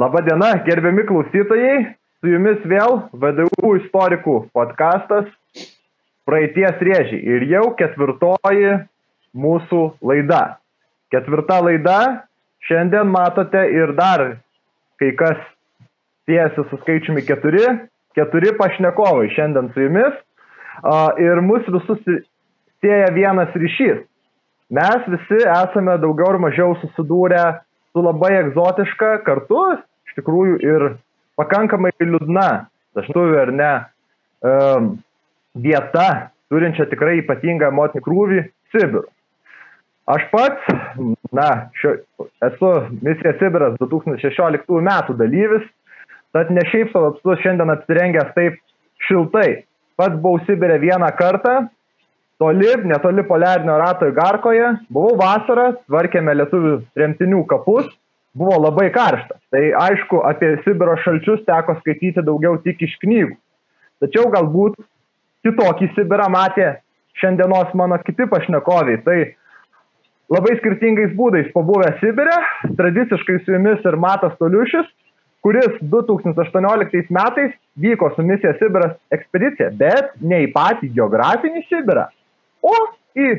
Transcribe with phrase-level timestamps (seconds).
[0.00, 1.80] Labadiena, gerbiami klausytojai,
[2.20, 5.26] su jumis vėl VDU istorikų podkastas
[6.24, 8.78] Praeities rėžiai ir jau ketvirtoji
[9.36, 10.38] mūsų laida.
[11.12, 11.98] Ketvirta laida,
[12.64, 14.24] šiandien matote ir dar
[15.02, 15.36] kai kas
[16.24, 17.66] siejasi su skaičiumi keturi,
[18.16, 20.16] keturi pašnekovai šiandien su jumis
[21.26, 22.00] ir mus visus
[22.80, 24.00] sieja vienas ryšys.
[24.72, 27.44] Mes visi esame daugiau ar mažiau susidūrę
[27.92, 29.60] su labai egzotiška, kartu
[30.20, 30.86] tikrųjų ir
[31.40, 32.48] pakankamai liūdna,
[32.96, 33.72] dažnai ar ne,
[34.44, 34.90] um,
[35.54, 39.08] vieta, turinčia tikrai ypatingą emocinį krūvį- Sibirų.
[40.10, 40.70] Aš pats,
[41.34, 41.96] na, šio,
[42.46, 42.70] esu
[43.02, 45.66] misija Sibiras 2016 metų dalyvis,
[46.34, 48.58] tad ne šiaip savo apstu šiandien apsirengęs taip
[49.06, 49.62] šiltai.
[49.98, 51.68] Pats buvau Sibirė vieną kartą,
[52.42, 57.90] toli, netoli poliarinio rato įgarkoje, buvau vasarą, tvarkėme lietuvių tremtinių kapus
[58.36, 59.38] buvo labai karšta.
[59.50, 63.34] Tai aišku, apie Sibiro šalčius teko skaityti daugiau tik iš knygų.
[64.00, 64.78] Tačiau galbūt
[65.46, 66.70] kitokį Sibirą matė
[67.20, 69.02] šiandienos mano kiti pašnekoviai.
[69.04, 69.18] Tai
[70.32, 72.38] labai skirtingais būdais pabuvę Sibirė,
[72.78, 74.88] tradiciškai su jumis ir Matas Toliušis,
[75.44, 82.08] kuris 2018 metais vyko su misija Sibiras ekspedicija, bet ne į patį geografinį Sibirą,
[82.62, 82.74] o
[83.16, 83.30] į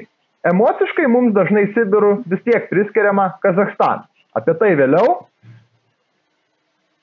[0.49, 4.07] emociškai mums dažnai Sibirų vis tiek priskiriama Kazakstaną.
[4.37, 5.25] Apie tai vėliau.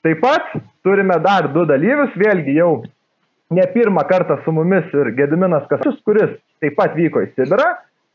[0.05, 0.53] Taip pat
[0.85, 2.71] turime dar du dalyvius, vėlgi jau
[3.51, 6.31] ne pirmą kartą su mumis ir Gediminas Kasus, kuris
[6.63, 7.67] taip pat vyko į Sibirą,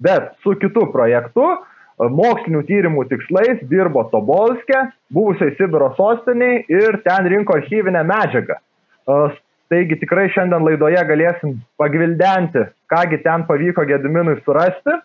[0.03, 1.45] bet su kitu projektu,
[1.99, 4.81] mokslinių tyrimų tikslais dirbo Tobolske,
[5.15, 8.59] buvusiai Sibiro sostiniai ir ten rinko archyvinę medžiagą.
[9.73, 14.99] Taigi tikrai šiandien laidoje galėsim pagvildenti, kągi ten pavyko Gediminui surasti.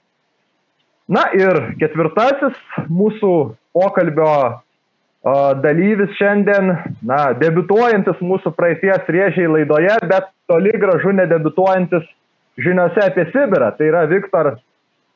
[1.10, 3.34] Na ir ketvirtasis mūsų
[3.80, 4.34] pokalbio
[5.64, 6.72] dalyvis šiandien,
[7.04, 12.06] na, debituojantis mūsų praeities rėžiai laidoje, bet toli gražu nedebituojantis
[12.60, 13.72] žiniuose apie Sibirą.
[13.78, 14.54] Tai yra Viktor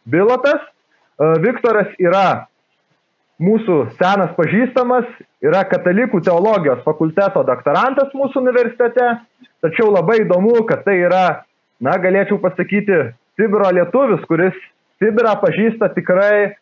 [0.05, 0.59] Bilotas.
[1.43, 2.47] Viktoras yra
[3.43, 5.05] mūsų senas pažįstamas,
[5.43, 9.07] yra katalikų teologijos fakulteto doktorantas mūsų universitete,
[9.63, 11.43] tačiau labai įdomu, kad tai yra,
[11.83, 14.57] na, galėčiau pasakyti, Sibiro lietuvis, kuris
[15.01, 16.53] Sibirą pažįsta tikrai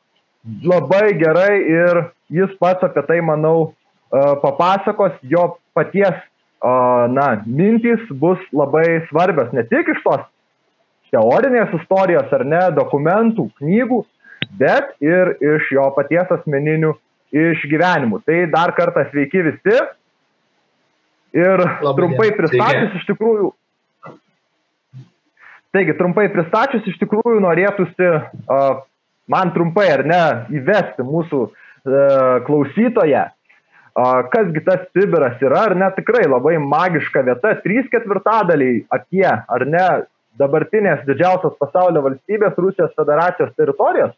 [0.63, 3.73] labai gerai ir jis pats apie tai, manau,
[4.11, 6.17] papasakos, jo paties,
[6.61, 10.25] na, mintys bus labai svarbios, ne tik iš tos
[11.11, 14.01] teorinės istorijos ar ne, dokumentų, knygų,
[14.59, 16.93] bet ir iš jo paties asmeninių
[17.31, 18.21] išgyvenimų.
[18.27, 19.75] Tai dar kartą sveiki visi.
[21.35, 23.51] Ir Labai trumpai pristačius iš tikrųjų.
[25.71, 28.81] Taigi, trumpai pristačius iš tikrųjų norėtųsi uh,
[29.31, 30.23] man trumpai ar ne
[30.59, 31.51] įvesti mūsų e,
[32.47, 33.23] klausytoje,
[34.31, 39.87] kasgi tas Sibiras yra, ar ne tikrai labai magiška vieta, trys ketvirtadaliai apie, ar ne,
[40.39, 44.13] dabartinės didžiausios pasaulio valstybės Rusijos federacijos teritorijos,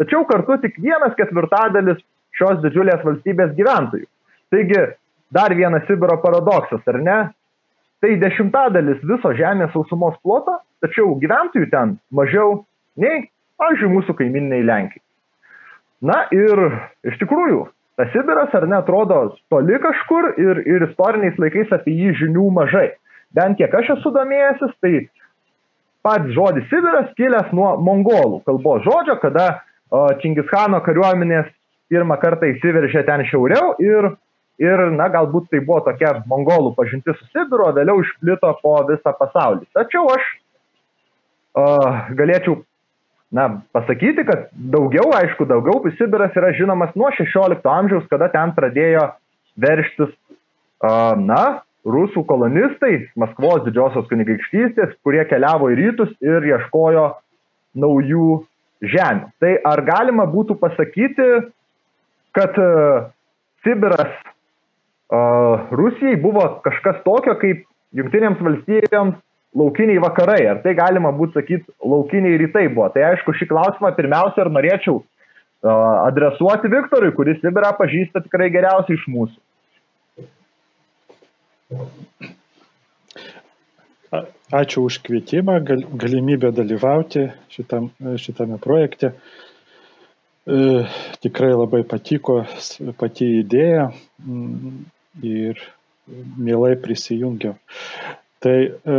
[0.00, 2.00] tačiau kartu tik vienas ketvirtadalis
[2.38, 4.06] šios didžiulės valstybės gyventojų.
[4.48, 4.84] Taigi,
[5.34, 7.18] dar vienas Sibiro paradoksas, ar ne?
[8.00, 12.62] Tai dešimtadalis viso žemės sausumos ploto, tačiau gyventojų ten mažiau
[12.96, 13.26] nei
[13.60, 15.04] pavyzdžiui, mūsų kaimininiai Lenkijai.
[16.08, 16.60] Na ir
[17.10, 17.64] iš tikrųjų,
[17.98, 19.20] tas Sibiras ar netrodo
[19.50, 22.92] toli kažkur ir, ir istoriniais laikais apie jį žinių mažai.
[23.34, 24.92] Bent kiek aš esu domėjęsis, tai
[26.06, 29.48] pats žodis Sibiras kilęs nuo mongolų kalbos žodžio, kada
[30.22, 31.50] Čingischano kariuomenės
[31.88, 34.10] pirmą kartą įsiveržė ten šiauriau ir,
[34.60, 39.64] ir, na, galbūt tai buvo tokia mongolų pažintis su Sibiru, vėliau išplito po visą pasaulį.
[39.76, 40.26] Tačiau aš
[41.58, 42.60] uh, galėčiau
[43.34, 49.04] na, pasakyti, kad daugiau, aišku, daugiau Sibiras yra žinomas nuo 16 amžiaus, kada ten pradėjo
[49.60, 50.14] verštis,
[50.84, 57.04] uh, na, rusų kolonistai, Maskvos didžiosios kunigaikštystės, kurie keliavo į rytus ir ieškojo
[57.78, 58.30] naujų
[58.82, 59.30] žemių.
[59.40, 61.28] Tai ar galima būtų pasakyti,
[62.36, 63.08] kad uh,
[63.64, 64.12] Sibiras
[65.08, 67.64] Rusijai buvo kažkas tokio, kaip
[67.96, 69.16] Junktinėms valstybėms
[69.56, 72.88] laukiniai vakarai, ar tai galima būtų sakyti laukiniai rytai buvo.
[72.92, 75.00] Tai aišku, šį klausimą pirmiausia ir norėčiau
[75.62, 79.40] adresuoti Viktorui, kuris Sibirą pažįsta tikrai geriausiai iš mūsų.
[84.48, 89.12] Ačiū už kvietimą, gal, galimybę dalyvauti šitam, šitame projekte.
[90.48, 90.86] E,
[91.20, 92.38] tikrai labai patiko
[92.96, 93.90] pati idėja
[94.24, 94.78] mm,
[95.28, 95.60] ir
[96.40, 97.58] mielai prisijungiau.
[98.44, 98.98] Tai e,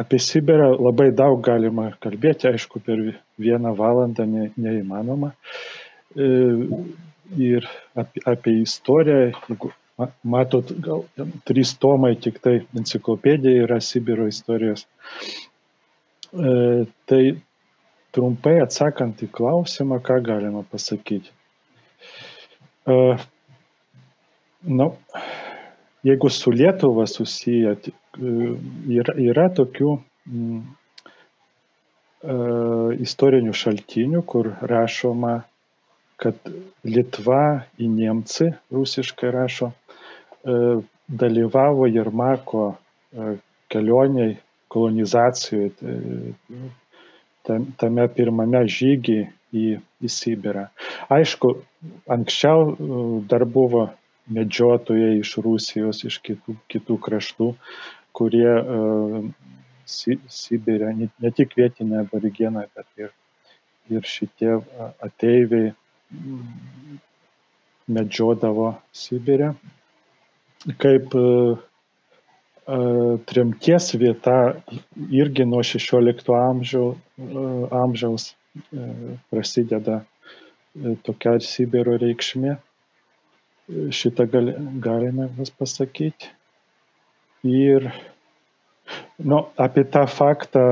[0.00, 3.02] apie Sibirą labai daug galima kalbėti, aišku, per
[3.40, 5.32] vieną valandą ne, neįmanoma.
[6.14, 6.30] E,
[7.38, 7.66] ir
[7.98, 9.72] apie, apie istoriją, jeigu
[10.22, 11.04] matot, gal
[11.48, 14.86] trys tomai tik tai enciklopedija yra Sibiro istorijos.
[16.32, 17.22] E, tai
[18.14, 21.30] trumpai atsakant į klausimą, ką galima pasakyti.
[22.86, 22.96] E,
[24.80, 24.88] nu,
[26.06, 27.76] jeigu su Lietuva susiję,
[28.18, 29.92] yra, yra tokių
[30.26, 30.60] mm,
[32.24, 32.36] e,
[33.06, 35.36] istorinių šaltinių, kur rašoma,
[36.20, 36.52] kad
[36.84, 40.58] Lietuva į Niemci, rusiškai rašo, e,
[41.10, 43.34] dalyvavo Jermako e,
[43.70, 44.36] kelioniai
[44.70, 45.70] kolonizacijoje,
[47.80, 49.20] tame pirmame žygy
[49.50, 50.68] į, į Sibirą.
[51.12, 51.54] Aišku,
[52.10, 53.88] anksčiau e, dar buvo
[54.30, 57.50] medžiotojai iš Rusijos, iš kitų, kitų kraštų,
[58.20, 58.52] kurie
[59.88, 63.10] si, Sibirė, ne, tik vietiniai aborigenai, bet ir,
[63.90, 64.52] ir šitie
[65.08, 65.72] ateiviai
[67.90, 69.54] medžiodavo Sibirę.
[70.78, 71.58] Kaip uh,
[73.26, 74.36] tremties vieta
[75.10, 76.96] irgi nuo 16 amžiaus,
[77.72, 78.34] amžiaus
[79.30, 80.02] prasideda
[81.06, 82.58] tokia Sibiro reikšmė.
[83.94, 84.52] Šitą gal,
[84.82, 85.28] galime
[85.58, 86.30] pasakyti.
[87.46, 87.88] Ir
[89.24, 90.62] nu, apie tą faktą,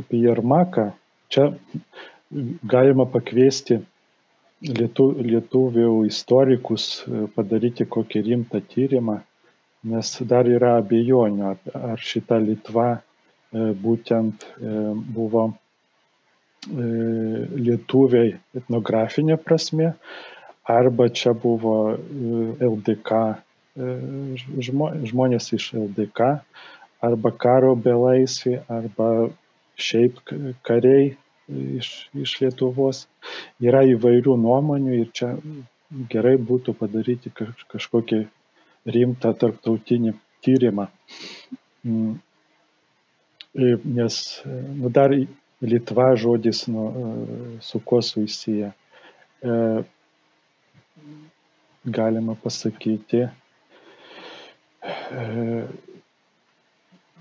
[0.00, 0.90] apie Jarmaką,
[1.30, 1.50] čia
[2.66, 3.78] galima pakviesti
[4.60, 6.86] lietu, lietuvių istorikus
[7.36, 9.20] padaryti kokį rimtą tyrimą
[9.82, 13.00] nes dar yra abejonių, ar šita Litva e,
[13.84, 14.72] būtent e,
[15.16, 15.54] buvo e,
[17.56, 19.94] lietuviai etnografinė prasme,
[20.68, 21.76] arba čia buvo
[22.60, 23.22] LDK
[23.76, 26.30] žmonės iš LDK,
[27.00, 29.30] arba karo belaisvė, arba
[29.80, 30.20] šiaip
[30.66, 31.14] kariai
[31.80, 33.04] iš, iš Lietuvos.
[33.62, 35.34] Yra įvairių nuomonių ir čia
[36.10, 38.24] gerai būtų padaryti kažkokį
[38.90, 40.14] rimtą tarptautinį
[40.44, 40.88] tyrimą.
[41.84, 42.18] Mm.
[43.84, 45.14] Nes nu, dar
[45.60, 46.84] Litva žodis nu,
[47.60, 48.70] su kuo susiję.
[49.42, 49.56] E,
[51.84, 53.30] galima pasakyti e,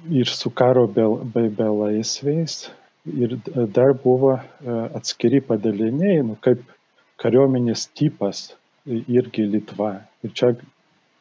[0.10, 2.70] ir su karo belaisviais.
[3.06, 3.38] Ir
[3.76, 4.42] dar buvo e,
[4.98, 6.62] atskiri padaliniai, nu, kaip
[7.24, 8.42] kariuomenės tipas
[8.86, 9.94] irgi Litva.
[10.24, 10.52] Ir čia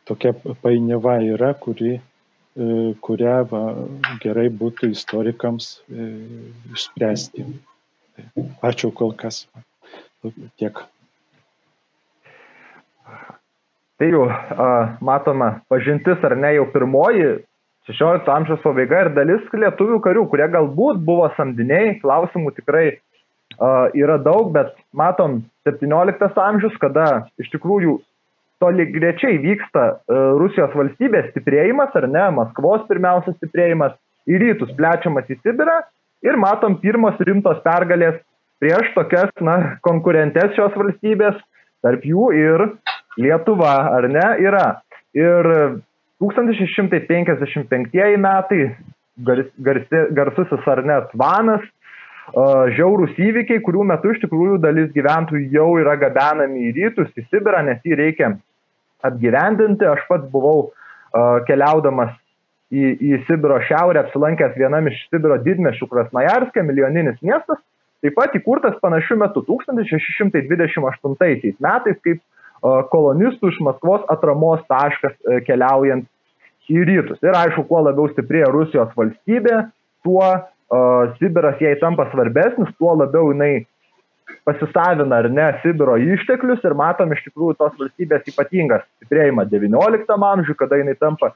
[0.08, 2.68] tokia painiava yra, kuri, e,
[3.06, 3.62] kurią va,
[4.24, 6.10] gerai būtų istorikams e,
[6.74, 7.46] išspręsti.
[8.66, 9.46] Ačiū kol kas.
[10.58, 10.82] Tiek.
[13.98, 14.24] Tai jau
[15.02, 17.38] matoma pažintis ar ne jau pirmoji
[17.88, 24.18] 16 amžiaus pabaiga ir dalis lietuvių karių, kurie galbūt buvo samdiniai, klausimų tikrai uh, yra
[24.20, 27.08] daug, bet matom 17 amžius, kada
[27.40, 27.96] iš tikrųjų
[28.58, 33.94] tolygiai vyksta e, Rusijos valstybės stiprėjimas, ar ne, Maskvos pirmiausia stiprėjimas,
[34.26, 35.76] į rytus plečiamas į Sibirą
[36.26, 38.18] ir matom pirmos rimtos pergalės
[38.58, 41.38] prieš tokias, na, konkurentės šios valstybės,
[41.86, 42.66] tarp jų ir
[43.18, 44.68] Lietuva, ar ne, yra.
[45.16, 45.48] Ir
[46.22, 48.62] 1655 metai,
[49.18, 51.64] garsi, garsusis ar net Vanas,
[52.76, 57.60] žiaurūs įvykiai, kurių metu iš tikrųjų dalis gyventojų jau yra gabenami į rytus, į Sibirą,
[57.66, 58.26] nes jį reikia
[59.06, 59.84] apgyvendinti.
[59.88, 60.58] Aš pats buvau
[61.48, 62.12] keliaudamas
[62.70, 67.58] į, į Sibiro šiaurę, apsilankęs vienam iš Sibiro didmešių Krasnojarskė, milijoninis miestas,
[68.04, 72.18] taip pat įkurtas panašiu metu 1628 metais kaip
[72.62, 76.06] kolonistų iš Maskvos atramos taškas uh, keliaujant
[76.68, 77.20] į rytus.
[77.24, 79.62] Ir aišku, kuo labiau stiprėja Rusijos valstybė,
[80.04, 83.66] tuo uh, Sibiras jai tampa svarbesnis, tuo labiau jinai
[84.44, 90.58] pasisavina ar ne Sibiro išteklius ir matom iš tikrųjų tos valstybės ypatingas stiprėjimą XIX amžiuje,
[90.60, 91.32] kada jinai tampa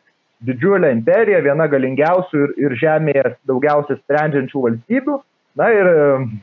[0.47, 5.19] didžiulė imperija, viena galingiausių ir, ir žemėje daugiausiai sprendžiančių valstybių.
[5.61, 5.97] Na ir e,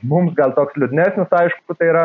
[0.05, 2.03] mums gal toks liūdnesnis, aišku, tai yra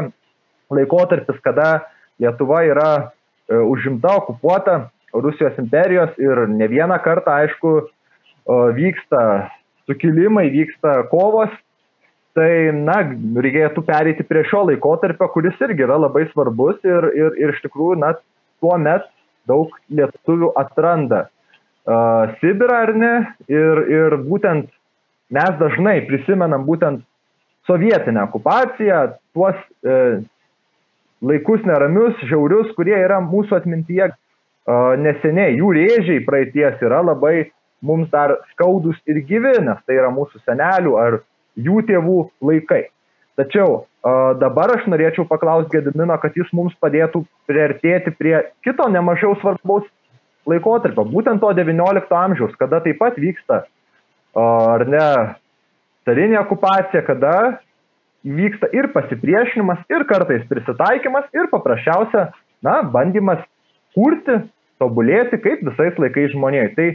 [0.73, 1.85] laikotarpis, kada
[2.23, 4.79] Lietuva yra e, užimta, okupuota
[5.15, 7.75] Rusijos imperijos ir ne vieną kartą, aišku,
[8.75, 9.21] vyksta
[9.87, 11.53] sukilimai, vyksta kovos.
[12.35, 12.97] Tai na
[13.39, 18.01] reikėtų pereiti prie šio laikotarpio, kuris irgi yra labai svarbus ir, ir, ir iš tikrųjų,
[18.03, 18.11] na,
[18.59, 19.07] tuo met
[19.47, 23.13] daug lietuvių atranda uh, Sibirą ar ne,
[23.47, 24.67] ir, ir būtent
[25.31, 27.05] mes dažnai prisimenam būtent
[27.71, 29.05] sovietinę okupaciją,
[29.37, 29.55] tuos
[29.87, 30.19] uh,
[31.25, 34.11] laikus neramius, žiaurius, kurie yra mūsų atmintyje
[35.01, 37.51] neseniai, jų rėžiai praeities yra labai
[37.85, 41.19] mums dar skaudus ir gyvi, nes tai yra mūsų senelių ar
[41.61, 42.87] jų tėvų laikai.
[43.37, 43.83] Tačiau
[44.41, 49.85] dabar aš norėčiau paklausti Gedimino, kad jis mums padėtų priartėti prie kito nemažiau svarbaus
[50.49, 53.63] laikotarpio, būtent to XIX amžiaus, kada taip pat vyksta,
[54.37, 55.07] ar ne,
[56.05, 57.35] carinė okupacija, kada
[58.25, 62.29] vyksta ir pasipriešinimas, ir kartais prisitaikymas, ir paprasčiausia,
[62.65, 63.43] na, bandymas
[63.97, 64.41] kurti,
[64.83, 66.71] tobulėti kaip visais laikais žmonėjai.
[66.79, 66.89] Tai,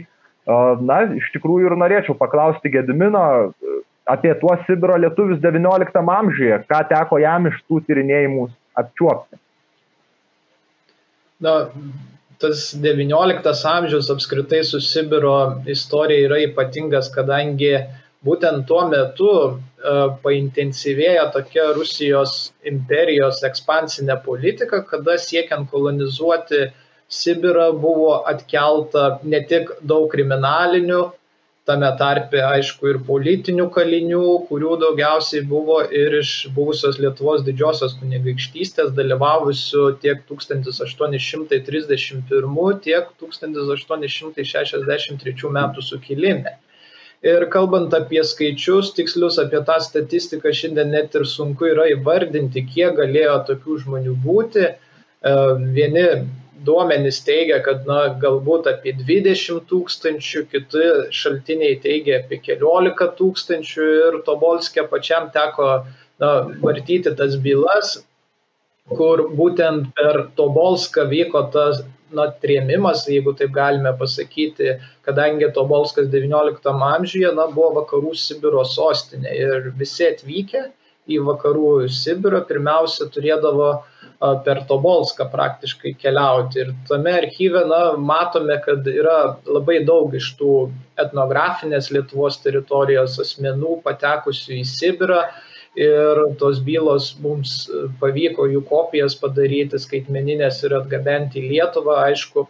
[0.82, 3.22] na, iš tikrųjų ir norėčiau paklausti Gedimino,
[4.10, 8.48] apie tuos Sibiro lietuvius XIX amžiuje, ką teko jam iš tų tyrinėjimų
[8.82, 9.38] apčiuopti.
[11.40, 11.54] Na,
[12.42, 17.76] tas XIX amžius apskritai su Sibiro istorija yra ypatingas, kadangi
[18.26, 26.68] būtent tuo metu uh, paintensyvėja tokia Rusijos imperijos ekspansinė politika, kada siekiant kolonizuoti
[27.10, 31.00] Sibirą buvo atkelta ne tik daug kriminalinių
[31.70, 38.88] tame tarpe aišku ir politinių kalinių, kurių daugiausiai buvo ir iš buvusios Lietuvos didžiosios kunigaikštystės
[38.96, 46.52] dalyvavusių tiek 1831, tiek 1863 metų sukilime.
[47.20, 52.94] Ir kalbant apie skaičius tikslius, apie tą statistiką, šiandien net ir sunku yra įvardinti, kiek
[52.96, 54.62] galėjo tokių žmonių būti.
[54.70, 55.34] E,
[55.76, 56.06] vieni
[56.64, 60.86] duomenys teigia, kad na, galbūt apie 20 tūkstančių, kiti
[61.16, 65.70] šaltiniai teigia apie 14 tūkstančių ir Tobolskė pačiam teko
[66.20, 66.32] na,
[66.64, 67.98] vartyti tas bylas,
[68.96, 71.84] kur būtent per Tobolską vyko tas
[72.16, 74.76] na, trėmimas, jeigu taip galime pasakyti,
[75.06, 80.66] kadangi Tobolskas XIX amžiuje na, buvo vakarų Sibiro sostinė ir visi atvykę
[81.10, 83.70] į vakarų Sibirą pirmiausia turėdavo
[84.44, 86.60] per Tobolską praktiškai keliauti.
[86.64, 90.56] Ir tame archyve na, matome, kad yra labai daug iš tų
[91.00, 95.22] etnografinės Lietuvos teritorijos asmenų patekusių į Sibirą.
[95.78, 102.00] Ir tos bylos mums pavyko jų kopijas padaryti skaitmeninės ir atgabenti į Lietuvą.
[102.08, 102.48] Aišku,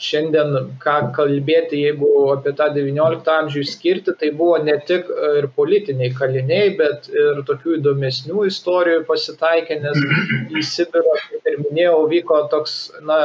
[0.00, 5.48] šiandien ką kalbėti, jeigu apie tą XIX amžių skirti, tai buvo ne tik e, ir
[5.56, 10.00] politiniai kaliniai, bet ir tokių įdomesnių istorijų pasitaikė, nes
[10.56, 13.20] į Sibirą, kaip ir minėjau, vyko toks, na,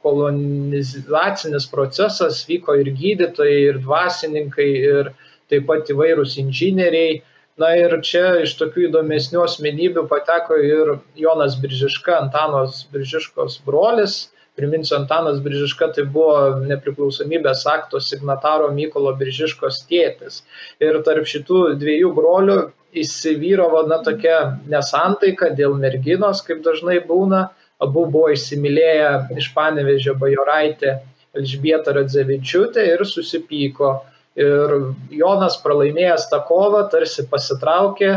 [0.00, 5.10] kolonizacinis procesas, vyko ir gydytojai, ir dvasininkai, ir
[5.52, 7.18] taip pat įvairūs inžinieriai.
[7.58, 14.28] Na ir čia iš tokių įdomesnių asmenybių pateko ir Jonas Biržiška, Antanos Biržiškos brolis,
[14.60, 16.34] Priminsiu, Antanas Biržiška tai buvo
[16.68, 20.42] nepriklausomybės akto signataro Mykolo Biržiškos tėtis.
[20.82, 22.56] Ir tarp šitų dviejų brolių
[23.02, 24.36] įsivyravo na, tokia
[24.68, 27.46] nesantaika dėl merginos, kaip dažnai būna.
[27.80, 30.98] Abu buvo įsimylėję iš panevežio bajoraitė
[31.38, 33.94] Elžbieta Radzevičiūtė ir susipyko.
[34.38, 38.10] Ir Jonas pralaimėjęs tą kovą tarsi pasitraukė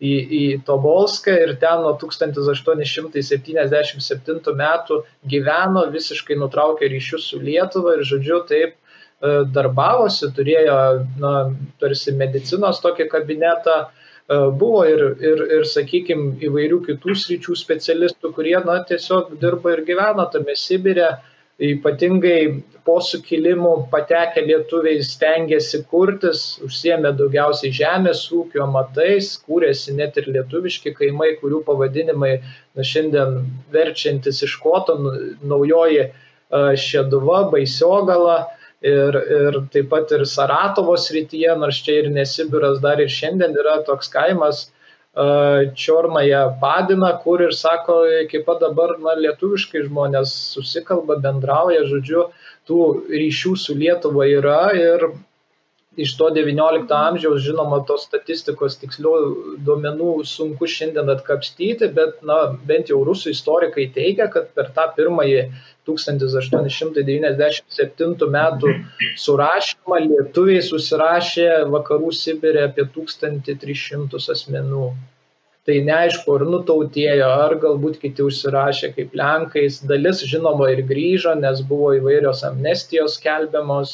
[0.00, 4.94] į, į Tobolską ir ten nuo 1877 metų
[5.30, 8.76] gyveno, visiškai nutraukė ryšius su Lietuva ir, žodžiu, taip e,
[9.54, 10.78] darbavosi, turėjo,
[11.22, 11.32] na,
[11.82, 13.88] tarsi medicinos tokį kabinetą, e,
[14.50, 20.24] buvo ir, ir, ir sakykime, įvairių kitų sričių specialistų, kurie, na, tiesiog dirba ir gyveno
[20.32, 21.10] tame Sibirė
[21.60, 30.30] ypatingai po sukilimų patekę lietuviai stengiasi kurtis, užsiemė daugiausiai žemės ūkio matais, kūrėsi net ir
[30.36, 33.42] lietuviški kaimai, kurių pavadinimai na, šiandien
[33.74, 34.96] verčiantis iš koto,
[35.44, 36.08] naujoji
[36.50, 38.38] Šeduva, Baisiogala
[38.82, 43.82] ir, ir taip pat ir Saratovo srityje, nors čia ir Nesibiras dar ir šiandien yra
[43.86, 44.70] toks kaimas,
[45.16, 52.28] Čiornaja Padina, kur ir sako, iki pat dabar na, lietuviškai žmonės susikalba, bendrauja, žodžiu,
[52.70, 52.78] tų
[53.10, 55.10] ryšių su Lietuva yra ir
[56.04, 59.12] iš to XIX amžiaus, žinoma, tos statistikos tikslių
[59.66, 62.36] duomenų sunku šiandien atkapstyti, bet na,
[62.68, 65.40] bent jau rusų istorikai teigia, kad per tą pirmąjį
[65.90, 68.68] 1897 metų
[69.24, 74.86] surašymą lietuviai susirašė vakarų Sibirė apie 1300 asmenų.
[75.68, 79.74] Tai neaišku, ar nutautėjo, ar galbūt kiti užsirašė kaip Lenkais.
[79.90, 83.90] Dalis, žinoma, ir grįžo, nes buvo įvairios amnestijos skelbiamos,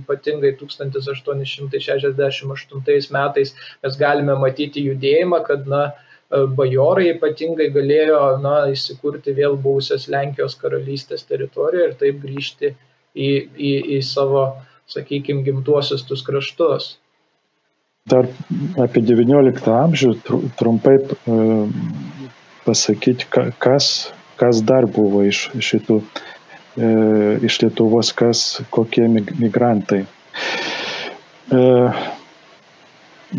[0.00, 3.48] ypatingai 1868 metais
[3.84, 5.82] mes galime matyti judėjimą, kad, na,
[6.28, 12.74] bajorai ypatingai galėjo na, įsikurti vėl buvusios Lenkijos karalystės teritorijoje ir taip grįžti
[13.14, 14.44] į, į, į savo,
[14.92, 16.98] sakykime, gimtuosius tus kraštus.
[18.08, 18.28] Dar
[18.80, 20.12] apie XIX amžių
[20.58, 20.96] trumpai
[22.64, 23.28] pasakyti,
[23.62, 26.00] kas, kas dar buvo iš šitų,
[27.48, 30.04] iš Lietuvos, kas, kokie migrantai.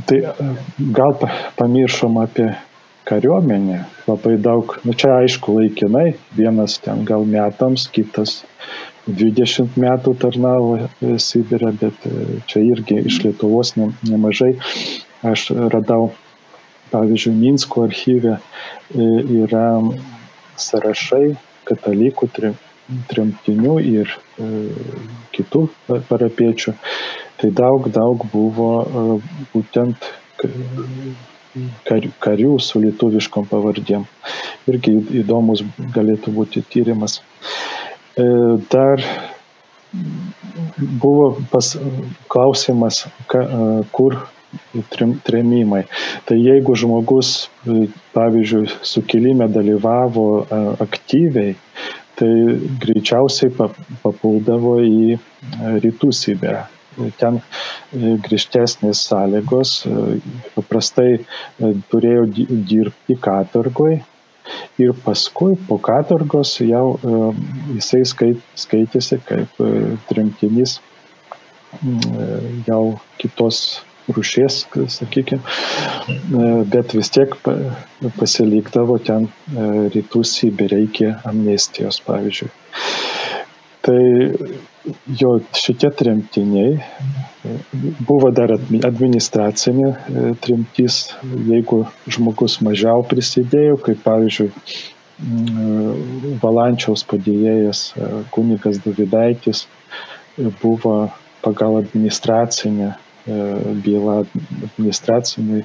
[0.09, 0.17] Tai
[0.97, 1.15] gal
[1.57, 2.49] pamiršom apie
[3.09, 8.43] kariuomenė labai daug, nu čia aišku laikinai, vienas ten gal metams, kitas
[9.17, 14.55] 20 metų tarnavo e, Sibirė, bet e, čia irgi iš Lietuvos ne, nemažai.
[15.25, 16.11] Aš radau,
[16.93, 18.37] pavyzdžiui, Minsko archyve
[18.95, 19.65] yra
[20.59, 21.35] sąrašai
[21.67, 22.29] katalikų
[23.11, 24.13] tremtinių ir
[25.35, 25.65] kitų
[26.07, 26.73] parapiečių.
[27.39, 28.71] Tai daug, daug buvo
[29.51, 30.07] būtent
[32.23, 34.05] karių su lietuviškom pavardėm.
[34.69, 35.63] Irgi įdomus
[35.95, 37.21] galėtų būti tyrimas.
[38.19, 38.99] E, dar
[40.77, 41.77] buvo pas,
[42.27, 44.17] klausimas, ka, e, kur
[45.23, 45.85] tremimai.
[46.25, 50.27] Tai jeigu žmogus, e, pavyzdžiui, sukilime dalyvavo
[50.83, 51.55] aktyviai,
[52.19, 52.33] tai
[52.83, 53.53] greičiausiai
[54.03, 55.15] papuldavo į
[55.85, 56.65] rytų Sibirą
[57.21, 57.37] ten
[58.25, 59.69] griežtesnės sąlygos,
[60.57, 61.21] paprastai
[61.93, 62.25] turėjo
[62.67, 64.01] dirbti katorgoj
[64.81, 66.99] ir paskui po katorgos jau
[67.73, 69.61] jisai skaitėsi kaip
[70.09, 70.79] tremtinys
[72.67, 72.83] jau
[73.21, 73.61] kitos
[74.09, 75.39] rušies, sakykime,
[76.73, 77.35] bet vis tiek
[78.17, 79.27] pasilikdavo ten
[79.93, 82.49] rytų Sibirė iki amnestijos, pavyzdžiui.
[83.85, 83.99] Tai
[85.19, 86.77] jo šitie tremtiniai
[88.07, 91.01] buvo dar administracinė e, tremtis,
[91.47, 94.49] jeigu žmogus mažiau prisidėjo, kaip pavyzdžiui
[96.43, 101.09] Valančiaus padėjėjas e, kunigas Davidaitis e, buvo
[101.43, 102.95] pagal administracinę
[103.29, 104.13] bylą
[104.65, 105.61] administraciniai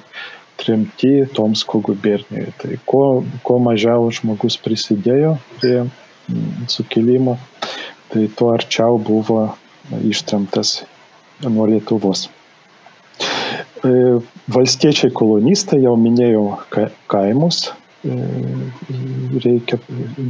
[0.61, 2.51] tremti Tomsko gubernijoje.
[2.61, 3.07] Tai kuo,
[3.47, 5.87] kuo mažiau žmogus prisidėjo prie
[6.71, 7.39] sukilimo,
[8.15, 9.49] tai tuo arčiau buvo
[10.07, 10.85] ištremtas
[11.43, 12.29] nuo Lietuvos.
[13.85, 13.91] E,
[14.55, 16.45] valstiečiai kolonistai, jau minėjau
[17.11, 17.67] kaimus,
[18.07, 18.15] e,
[19.45, 19.79] reikia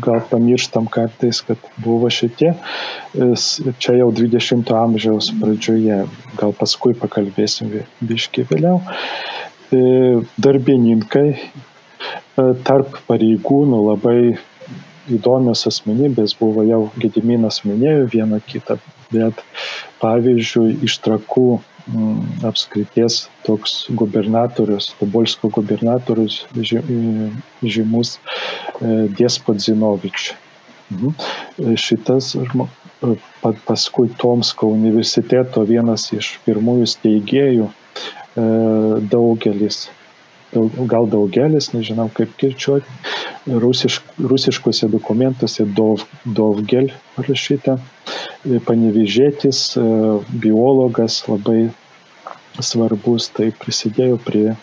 [0.02, 3.28] gal pamirštam kartais, kad buvo šitie, e,
[3.78, 6.00] čia jau 20 amžiaus pradžioje,
[6.40, 7.70] gal paskui pakalbėsim
[8.02, 8.80] biški vėliau.
[9.74, 11.28] Darbininkai
[12.36, 14.18] tarp pareigūnų labai
[15.12, 18.78] įdomios asmenybės buvo jau Gediminas minėjo vieną kitą,
[19.12, 19.42] bet
[20.02, 30.32] pavyzdžiui iš trakų m, apskrities toks gubernatorius, Tobolsko gubernatorius žymus e, Despot Zinovič.
[30.92, 31.14] Mhm.
[31.80, 32.34] Šitas
[33.64, 37.72] paskui Tomsko universiteto vienas iš pirmųjų steigėjų e,
[39.12, 39.86] daugelis
[40.90, 42.86] gal daugelis, nežinau kaip kirčiuoti,
[43.46, 47.78] rusišk, rusiškuose dokumentuose Dov, Dovgel parašyta,
[48.66, 49.84] panevižėtis, e,
[50.44, 51.70] biologas labai
[52.60, 54.56] svarbus, tai prisidėjo prie e,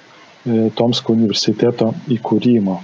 [0.78, 2.80] Tomsko universiteto įkūrimo.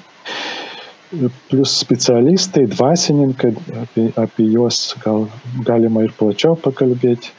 [1.48, 5.30] Plus specialistai, dvasininkai, apie, apie juos gal
[5.64, 7.32] galima ir plačiau pakalbėti,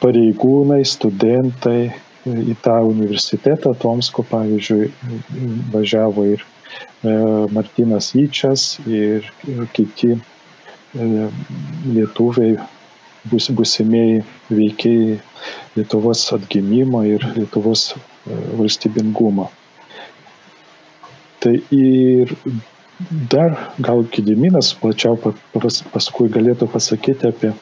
[0.00, 1.90] pareigūnai, studentai,
[2.28, 4.90] į tą universitetą Tomsko, pavyzdžiui,
[5.72, 7.14] važiavo ir e,
[7.54, 9.24] Martinas Vyčias ir
[9.72, 11.28] kiti e,
[11.86, 12.58] lietuviai,
[13.30, 15.16] bus, busimieji veikiai
[15.76, 17.96] Lietuvos atgimimo ir Lietuvos e,
[18.58, 19.48] valstybingumo.
[21.40, 22.34] Tai ir
[23.32, 27.54] dar gal Kidiminas plačiau pas, paskui galėtų pasakyti apie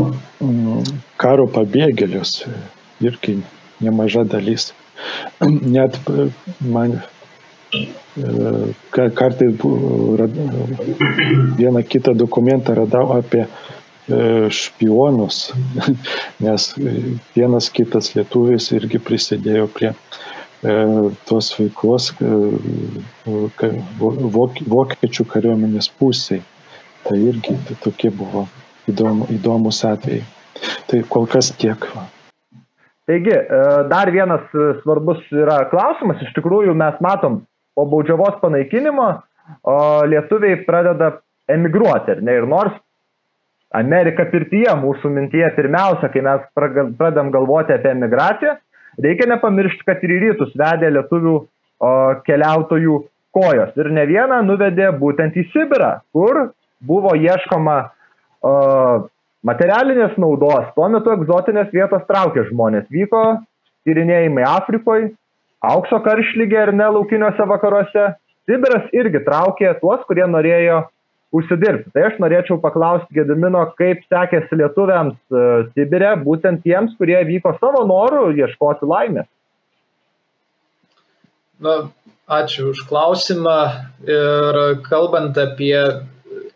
[0.00, 0.88] mm,
[1.20, 2.46] karo pabėgėlius.
[3.04, 3.36] Irgi
[3.80, 4.72] nemaža dalis.
[5.74, 5.98] Net
[6.60, 7.00] man e,
[9.14, 9.54] kartais
[11.58, 13.48] vieną kitą dokumentą radau apie e,
[14.50, 15.52] špionus,
[16.44, 16.74] nes
[17.36, 19.96] vienas kitas lietuvis irgi prisidėjo prie e,
[21.30, 22.12] tos veiklos
[24.76, 26.42] vokiečių kariuomenės pusiai.
[27.08, 28.42] Tai irgi tokie buvo
[28.90, 30.26] įdomu, įdomus atvejai.
[30.90, 31.86] Tai kol kas tiek.
[31.94, 32.02] Va.
[33.08, 37.40] Taigi, e, dar vienas e, svarbus yra klausimas, iš tikrųjų mes matom,
[37.76, 39.08] po baudžiavos panaikinimo
[40.10, 41.14] lietuviai pradeda
[41.48, 42.74] emigruoti, ne, ir nors
[43.74, 48.54] Amerika pirtyje mūsų mintyje pirmiausia, kai mes pradedam galvoti apie emigraciją,
[49.04, 51.90] reikia nepamiršti, kad ir į rytus vedė lietuvių o,
[52.24, 52.98] keliautojų
[53.36, 53.74] kojos.
[53.76, 56.48] Ir ne vieną nuvedė būtent į Sibirą, kur
[56.88, 57.76] buvo ieškoma
[58.40, 58.54] o,
[59.46, 62.88] Materialinės naudos tuo metu egzotinės vietos traukė žmonės.
[62.90, 63.22] Vyko
[63.86, 65.12] tyrinėjimai Afrikoje,
[65.64, 68.12] aukso karšlygė ir nelaukiniuose vakaruose.
[68.48, 70.82] Sibiras irgi traukė tuos, kurie norėjo
[71.36, 71.92] užsidirbti.
[71.92, 75.42] Tai aš norėčiau paklausti Gedimino, kaip sekėsi lietuviams e,
[75.74, 79.28] Sibirė, būtent tiems, kurie vyko savo norų ieškoti laimės.
[81.60, 81.76] Na,
[82.28, 83.56] Ačiū už klausimą.
[84.04, 85.76] Ir kalbant apie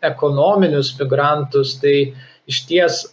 [0.05, 2.32] ekonominius migrantus, tai iš
[2.67, 3.03] ties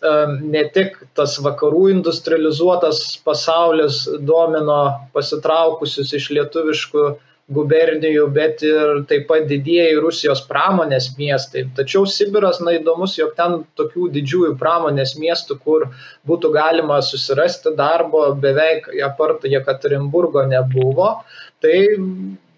[0.43, 4.81] ne tik tas vakarų industrializuotas pasaulis domino
[5.14, 7.05] pasitraukusius iš lietuviškų
[7.51, 11.64] gubernijų, bet ir taip pat didieji Rusijos pramonės miestai.
[11.77, 15.88] Tačiau Sibiras, na įdomus, jog ten tokių didžiųjų pramonės miestų, kur
[16.31, 21.11] būtų galima susirasti darbo, beveik apart Jekaterinburgo nebuvo.
[21.62, 21.77] Tai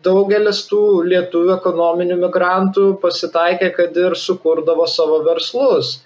[0.05, 6.01] daugelis tų lietuvių ekonominių migrantų pasitaikė, kad ir sukurdavo savo verslus.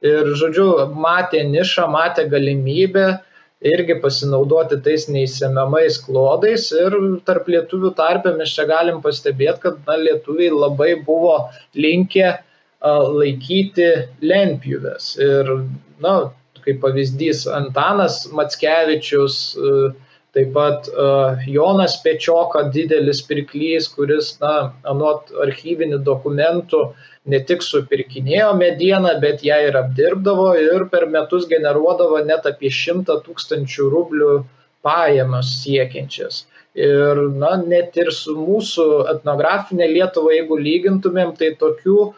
[0.00, 3.08] Ir, žodžiu, matė nišą, matė galimybę
[3.60, 6.96] irgi pasinaudoti tais neįsiemiamais klodais ir
[7.28, 11.34] tarp lietuvių tarpe mes čia galim pastebėti, kad na, lietuviai labai buvo
[11.76, 12.38] linkę
[12.80, 13.90] laikyti
[14.24, 15.10] lentpjūves.
[15.20, 15.50] Ir,
[16.00, 16.14] na,
[16.64, 19.36] kaip pavyzdys, Antanas Matskevičius,
[20.32, 20.88] taip pat
[21.44, 26.86] Jonas Pečioka, didelis pirklys, kuris, na, anot archyvinių dokumentų,
[27.28, 33.20] ne tik supirkinėjo medieną, bet ją ir apdirbdavo ir per metus generuodavo net apie 100
[33.26, 34.32] tūkstančių rublių
[34.86, 36.46] pajamas siekiančias.
[36.78, 42.12] Ir na, net ir su mūsų etnografinė Lietuva, jeigu lygintumėm, tai tokių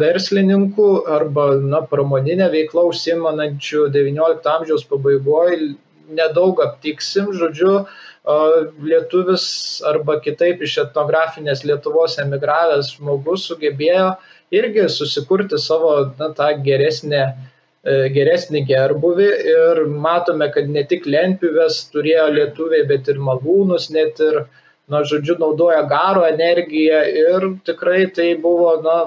[0.00, 5.76] verslininkų arba na, pramoninę veiklą užsimanančių XIX amžiaus pabaigoje
[6.08, 7.86] nedaug aptiksim, žodžiu,
[8.26, 14.16] lietuvis arba kitaip iš etnografinės Lietuvos emigravęs žmogus sugebėjo
[14.50, 17.22] irgi susikurti savo na, tą geresnę,
[17.86, 24.18] e, geresnį gerbuvį ir matome, kad ne tik lentpivės turėjo lietuviai, bet ir malūnus, net
[24.20, 24.42] ir,
[24.90, 28.98] na, žodžiu, naudoja garo energiją ir tikrai tai buvo, na,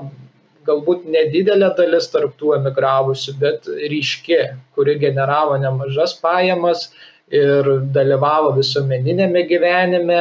[0.67, 4.41] galbūt nedidelė dalis tarptų emigravusių, bet ryški,
[4.75, 6.89] kuri generavo nemažas pajamas
[7.33, 10.19] ir dalyvavo visuomeninėme gyvenime,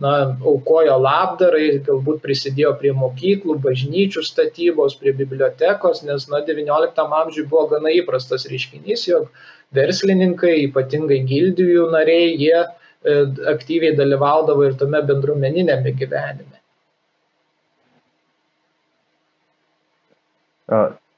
[0.00, 0.12] na,
[0.52, 7.66] aukojo labdarai, galbūt prisidėjo prie mokyklų, bažnyčių statybos, prie bibliotekos, nes, na, XIX amžiui buvo
[7.74, 9.28] gana įprastas reiškinys, jog
[9.76, 13.18] verslininkai, ypatingai gildijų nariai, jie e,
[13.52, 16.56] aktyviai dalyvaudavo ir tame bendruomeninėme gyvenime.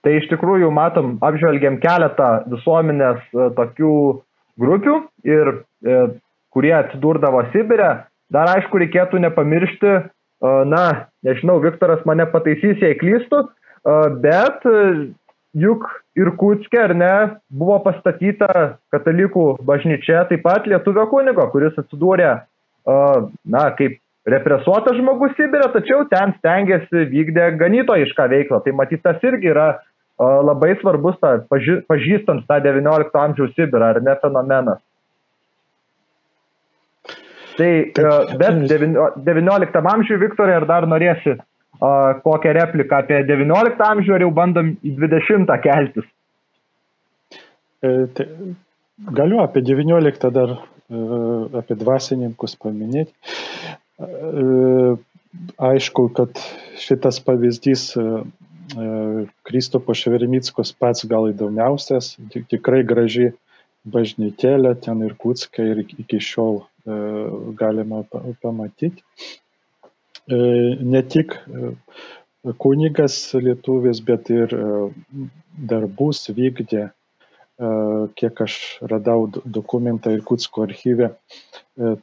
[0.02, 3.94] Tai iš tikrųjų matom, apžvelgiam keletą visuomenės e, tokių
[4.60, 6.02] grupių ir e,
[6.52, 7.92] kurie atsidurdavo Sibirė.
[8.32, 10.84] Dar aišku, reikėtų nepamiršti, e, na,
[11.24, 14.84] nežinau, Viktoras mane pataisys, jei klystu, e, bet e,
[15.58, 15.88] juk
[16.18, 17.14] ir Kutskė, ar ne,
[17.52, 22.96] buvo pastatyta katalikų bažnyčia taip pat lietuvio kunigo, kuris atsidūrė, e,
[23.56, 28.60] na, kaip represuotas žmogus Sibirė, tačiau ten stengiasi vykdė ganytojišką veiklą.
[28.64, 29.72] Tai matyt, tas irgi yra
[30.20, 34.82] labai svarbus, ta, paži, pažįstant tą XIX amžiaus Sibirą, ar ne fenomenas.
[37.56, 37.72] Tai,
[38.40, 41.36] bet XIX amžiui, Viktorai, ar dar norėsi
[42.22, 46.06] kokią repliką apie XIX amžių, ar jau bandom į XX keltis?
[47.82, 48.26] E, tai,
[49.18, 50.54] galiu apie XIX dar,
[50.86, 51.00] e,
[51.58, 53.12] apie dvasininkus paminėti.
[53.98, 54.94] E,
[55.58, 56.38] aišku, kad
[56.78, 57.90] šitas pavyzdys
[59.42, 63.32] Kristopo Šverimickos pats gal įdomiausias, tik, tikrai graži
[63.84, 66.64] bažnytėlė, ten ir Kutska ir iki šiol e,
[67.58, 68.02] galima
[68.42, 69.02] pamatyti.
[70.30, 70.38] E,
[70.80, 71.36] ne tik
[72.62, 74.54] kunigas lietuvis, bet ir
[75.70, 76.88] darbus vykdė,
[78.18, 78.56] kiek aš
[78.90, 81.12] radau dokumentą ir Kutsko archyve,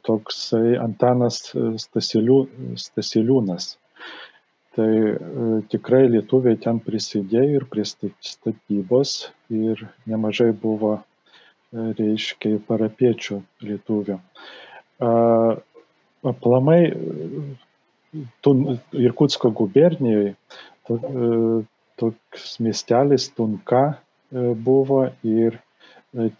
[0.06, 1.42] toksai Antanas
[1.84, 3.74] Stasiliūnas
[4.80, 5.16] tai e,
[5.68, 9.10] tikrai lietuviai ten prisidėjo ir prie statybos
[9.52, 14.16] ir nemažai buvo, e, reiškia, parapiečių lietuvių.
[16.30, 16.80] Aplamai
[19.04, 20.34] Irkutsko gubernijoje
[22.00, 25.60] toks miestelis Tunka e, buvo ir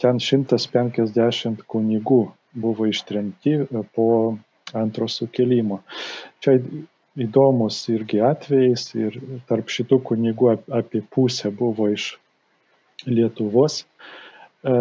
[0.03, 2.23] ten 150 kunigų
[2.65, 3.59] buvo ištremti
[3.95, 4.09] po
[4.75, 5.83] antro sukilimo.
[6.41, 6.57] Čia
[7.21, 12.15] įdomus irgi atvejis ir tarp šitų kunigų apie pusę buvo iš
[13.07, 13.85] Lietuvos.
[14.61, 14.73] E,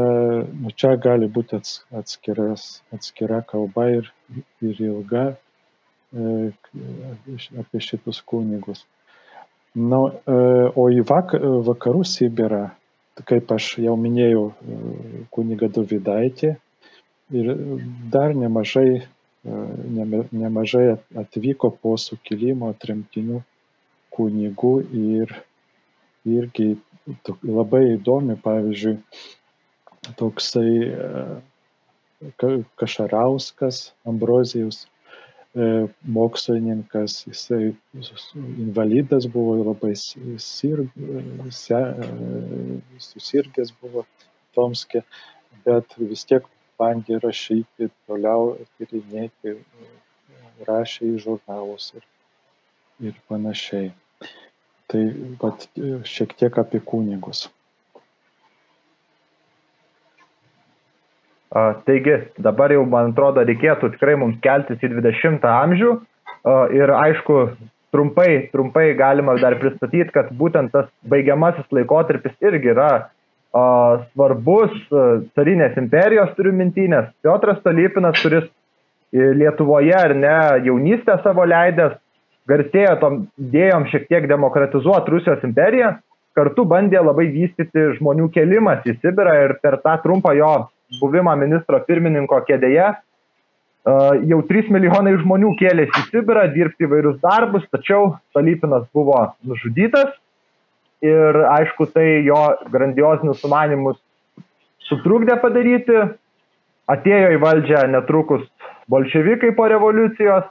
[0.62, 1.60] nu, čia gali būti
[1.95, 4.10] atskiras, atskira kalba ir,
[4.60, 6.49] ir ilga e,
[7.63, 8.84] apie šitus kunigus.
[9.75, 10.39] Na, e,
[10.75, 11.38] o į vak,
[11.69, 12.65] vakarų Sibirą,
[13.30, 14.49] kaip aš jau minėjau,
[15.36, 16.58] kuniga Dovidaitė
[17.36, 17.49] ir
[18.12, 19.06] dar nemažai
[19.45, 23.41] nemažai atvyko po sukilimo tremtinių
[24.12, 25.34] kunigų ir
[26.28, 26.75] irgi
[27.43, 28.97] labai įdomi, pavyzdžiui,
[30.19, 30.71] toksai
[32.75, 34.88] Kašarauskas, Ambrozijus,
[36.04, 37.73] mokslininkas, jisai
[38.60, 40.91] invalidas buvo, labai sirg,
[42.99, 44.06] susirgęs buvo
[44.54, 45.04] Tomske,
[45.65, 46.45] bet vis tiek
[46.80, 49.56] bandė rašyti, toliau tyrinėti,
[50.68, 52.06] rašė į žurnalus ir,
[53.10, 53.92] ir panašiai.
[54.89, 55.02] Tai
[55.42, 55.68] pat
[56.10, 57.48] šiek tiek apie kunigus.
[61.50, 65.94] Taigi, dabar jau, man atrodo, reikėtų tikrai mums keltis į 20 amžių
[66.78, 67.38] ir aišku,
[67.94, 73.10] trumpai, trumpai galima dar pristatyti, kad būtent tas baigiamasis laikotarpis irgi yra
[73.53, 74.75] svarbus
[75.38, 78.45] carinės imperijos turiu minty, nes Piotras Talypinas, kuris
[79.12, 80.35] Lietuvoje ar ne
[80.67, 81.95] jaunystę savo leidęs,
[82.49, 85.95] garsėjo tom idėjom šiek tiek demokratizuoti Rusijos imperiją,
[86.38, 90.53] kartu bandė labai vystyti žmonių kelimas į Sibirą ir per tą trumpą jo
[91.01, 92.91] buvimą ministro pirmininko kėdėje
[94.29, 100.13] jau 3 milijonai žmonių kėlėsi į Sibirą dirbti įvairius darbus, tačiau Talypinas buvo nužudytas
[101.05, 102.39] ir aišku, tai jo
[102.71, 103.99] grandiozinius sumanimus
[104.89, 106.03] sutrukdė padaryti.
[106.89, 108.47] Atėjo į valdžią netrukus
[108.89, 110.47] bolševikai po revoliucijos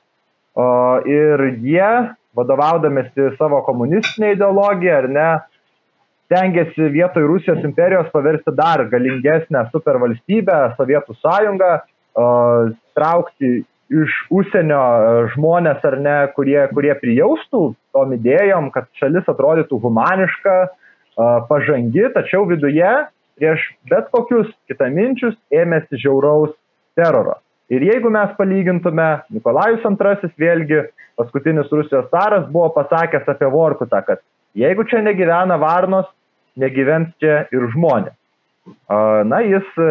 [1.11, 1.91] ir jie,
[2.39, 5.29] vadovaudamėsi savo komunistinę ideologiją, ar ne,
[6.29, 11.73] stengiasi vietoj Rusijos imperijos paversti dar galingesnę supervalstybę, Sovietų sąjungą,
[12.95, 14.81] traukti iš užsienio
[15.35, 17.63] žmonės ar ne, kurie, kurie prijaustų
[17.97, 20.57] tom idėjom, kad šalis atrodytų humaniška,
[21.49, 22.91] pažangi, tačiau viduje
[23.39, 26.55] prieš bet kokius kitaminčius ėmėsi žiauraus
[26.99, 27.39] teroro.
[27.69, 30.85] Ir jeigu mes palygintume, Nikolajus II vėlgi,
[31.21, 34.23] paskutinis Rusijos caras buvo pasakęs apie Vorkutą, kad
[34.57, 36.09] jeigu čia negyvena varnos,
[36.59, 38.17] negyvens čia ir žmonės.
[39.29, 39.91] Na, jis e,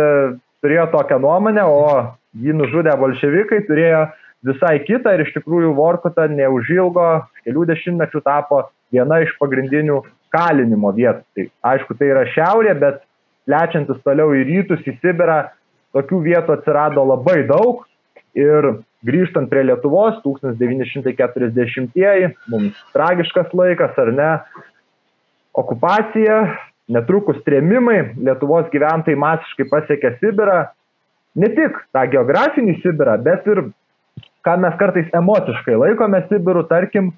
[0.62, 1.86] turėjo tokią nuomonę, o
[2.44, 4.06] jį nužudę bolševikai turėjo
[4.48, 7.08] visai kitą ir iš tikrųjų Vorkuta neužilgo,
[7.46, 10.02] kelių dešimtmečių tapo viena iš pagrindinių
[10.34, 11.24] kalinimo vietų.
[11.36, 13.02] Tai aišku, tai yra šiaurė, bet
[13.48, 15.40] plečiantis toliau į rytus, į Sibirą,
[15.96, 17.86] tokių vietų atsirado labai daug
[18.38, 18.62] ir
[19.08, 24.32] grįžtant prie Lietuvos, 1940-ieji, mums tragiškas laikas, ar ne,
[25.58, 26.42] okupacija,
[26.92, 30.60] netrukus trėmimai, Lietuvos gyventojai masiškai pasiekė Sibirą,
[31.38, 33.64] ne tik tą geografinį Sibirą, bet ir,
[34.46, 37.14] ką mes kartais emociškai laikome Sibiru, tarkim,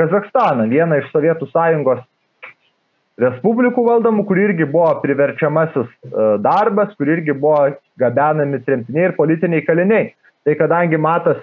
[0.00, 2.00] Kazakstaną, vieną iš Sovietų sąjungos
[3.20, 7.66] respublikų valdomų, kur irgi buvo priverčiamasis e, darbas, kur irgi buvo
[8.00, 10.06] gabenami tremtiniai ir politiniai kaliniai.
[10.46, 11.42] Tai kadangi matas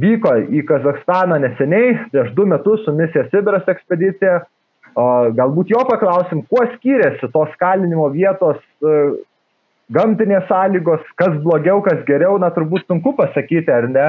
[0.00, 4.40] vyko į Kazakstaną neseniai, prieš du metus su misija Sibiras ekspedicija,
[5.36, 8.96] galbūt jo paklausim, kuo skiriasi tos kalinimo vietos e,
[9.94, 14.08] gamtinės sąlygos, kas blogiau, kas geriau, na turbūt sunku pasakyti, ar ne?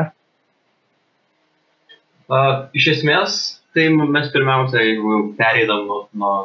[2.32, 3.38] Uh, iš esmės,
[3.76, 6.36] tai mes pirmiausia, jeigu pereidam nuo, nuo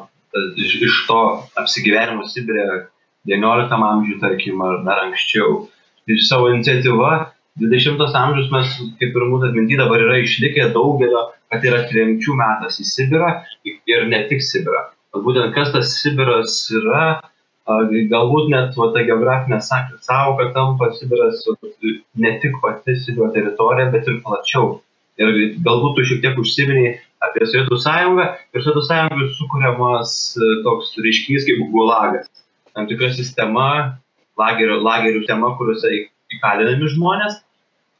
[0.58, 1.20] iš, iš to
[1.60, 2.88] apsigyvenimo Sibirė
[3.30, 5.66] 19 amžiuje, tarkim, ar dar anksčiau,
[6.08, 7.12] iš savo iniciatyva
[7.58, 12.78] 20 amžius mes, kaip ir mūsų atminty dabar yra išlikę daugelio, kad yra tremčių metas
[12.82, 13.32] į Sibirą
[13.66, 14.88] ir ne tik Sibirą.
[15.24, 17.18] Būtent kas tas Sibiras yra,
[17.68, 21.44] galbūt net va, ta geografinė sąvoka tampa Sibiras
[22.16, 24.78] ne tik pati Sibiro teritorija, bet ir plačiau.
[25.18, 26.94] Ir galbūt tu šiek tiek užsiminiai
[27.26, 32.28] apie Sovietų sąjungą ir Sovietų sąjungoje sukūriamas e, toks reiškinys kaip gulagas.
[32.72, 33.66] Tam tikra sistema,
[34.38, 35.90] lagerio, lagerių tema, kuriuose
[36.36, 37.40] įkalinami žmonės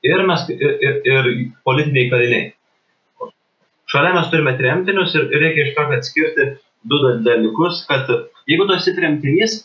[0.07, 1.29] ir, mes, ir, ir, ir
[1.67, 2.47] politiniai kaliniai.
[3.89, 6.49] Šalia mes turime tremtinius ir reikia iš karto atskirti
[6.89, 8.09] du dalykus, kad
[8.49, 9.59] jeigu tu esi tremtinys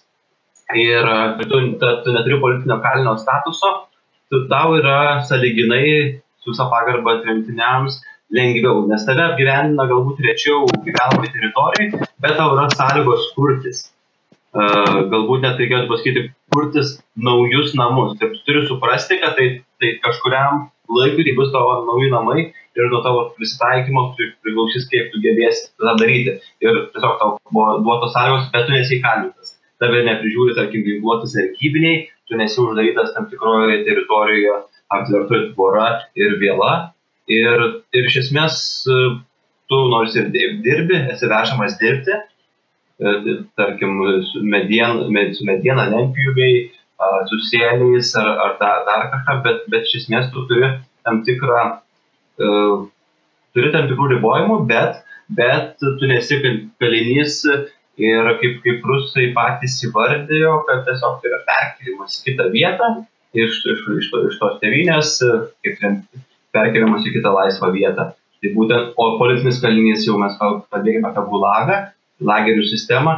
[0.76, 1.08] ir
[1.50, 3.72] tu, ta, tu neturi politinio kalinio statuso,
[4.30, 8.02] tu tau yra saliginai su visa pagarba tremtiniams
[8.34, 13.90] lengviau, nes tave apgyvendina galbūt rečiau gyvenamai teritorijai, bet tau yra sąlygos kurtis.
[14.54, 18.20] Uh, galbūt net reikėtų pasakyti, kurtis naujus namus.
[18.22, 19.48] Ir tu turi suprasti, kad tai,
[19.82, 22.44] tai kažkuriam laikui tai bus tavo nauji namai
[22.78, 26.38] ir nuo tavo prisitaikymo priklausys, kaip tu gebėsi tą daryti.
[26.66, 29.56] Ir tiesiog tau buvo duotos sąlygos, bet tu nesi įkalintas.
[29.82, 34.60] Tave neprižiūri, tarkim, ginkluotis sargybiniai, tu nesi uždarytas tam tikroje teritorijoje
[34.94, 35.88] aptverta tvora
[36.20, 36.74] ir viela.
[37.32, 39.00] Ir, ir iš esmės e,
[39.72, 42.18] tu nors ir dirbi, esi vežamas dirbti,
[43.00, 46.66] e, tarkim, su mediena, med, su mediena lentpjūviai,
[47.30, 50.70] su sėliais ar, ar dar, dar kažką, bet, bet iš esmės tu turi
[51.04, 51.64] tam tikrą,
[52.42, 52.86] uh,
[53.54, 56.40] turi tam tikrų ribojimų, bet, bet tu nesi
[56.82, 57.42] kalinys
[58.02, 62.90] ir kaip, kaip rusai patys įvardėjo, kad tiesiog tai yra perkelimas į kitą vietą
[63.34, 65.18] iš, iš, iš, to, iš tos tevinės,
[65.66, 65.82] kaip
[66.54, 68.12] perkeliamas į kitą laisvą vietą.
[68.44, 71.78] Tai būtent, o politinis kalinys jau mes kalbėjome apie gulagą,
[72.28, 73.14] lagerių sistemą,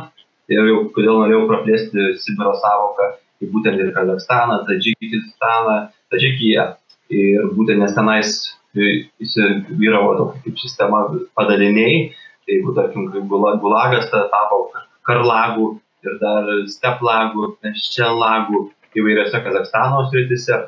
[0.52, 5.78] ir jau kodėl norėjau praplėsti Sibiro savoką, tai būtent ir Kazakstaną, Tadžikistaną,
[6.14, 6.68] Tadžikiją.
[7.16, 8.30] Ir būtent nes tenais
[8.76, 11.06] įsivyravo tokia kaip sistema
[11.38, 12.12] padaliniai,
[12.46, 14.68] tai jeigu tarkim gulagas tapo
[15.08, 15.72] karlagų
[16.06, 18.62] ir dar steplagų, ščelagų
[18.96, 20.62] įvairiose Kazakstano sritise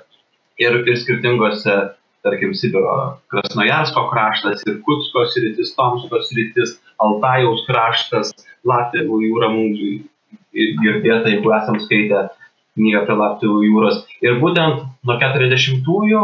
[0.60, 1.76] ir, ir skirtingose
[2.26, 8.34] tarkim Sibiro Krasnojarsko kraštas, Irkutsko sritis, Tomsko sritis, Altajaus kraštas,
[8.68, 9.80] Latvijų jūra mums
[10.58, 12.26] girdėta, jeigu esam skaitę
[12.78, 14.02] knygą apie Latvijų jūros.
[14.26, 16.24] Ir būtent nuo 40-ųjų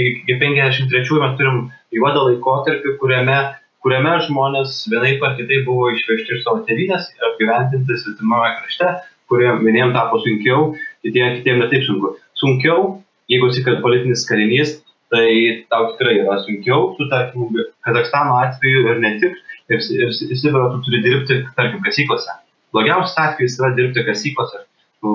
[0.00, 1.60] iki 53-ųjų mes turim
[1.94, 3.38] juodą laikotarpį, kuriame,
[3.84, 8.92] kuriame žmonės vienaip ar kitaip buvo išvežti iš savo tėvynės apgyventinti svetimame krašte,
[9.30, 10.72] kuriem vieniem tapo sunkiau,
[11.04, 12.14] kitiem, kitiem netaip sunku.
[12.40, 12.98] Sunkiau,
[13.30, 14.78] jeigu esi politinis kalinys,
[15.14, 17.48] tai tau tikrai yra sunkiau, tu tarkim,
[17.84, 19.36] Kazakstano atveju ir ne tik,
[19.70, 22.32] ir, ir, ir Sibiro tu turi dirbti, tarkim, kasyklose.
[22.74, 24.64] Blogiausias atvejis yra dirbti kasyklose.
[25.00, 25.12] Tu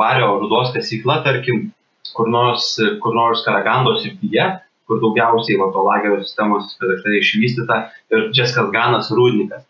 [0.00, 1.70] vario rudos kasykla, tarkim,
[2.16, 4.46] kur nors, kur nors Karagandos srityje,
[4.88, 7.80] kur daugiausiai va, to lagerio sistemos Kazakstane išvystyta
[8.14, 9.64] ir Českas Ganas rūdnikas.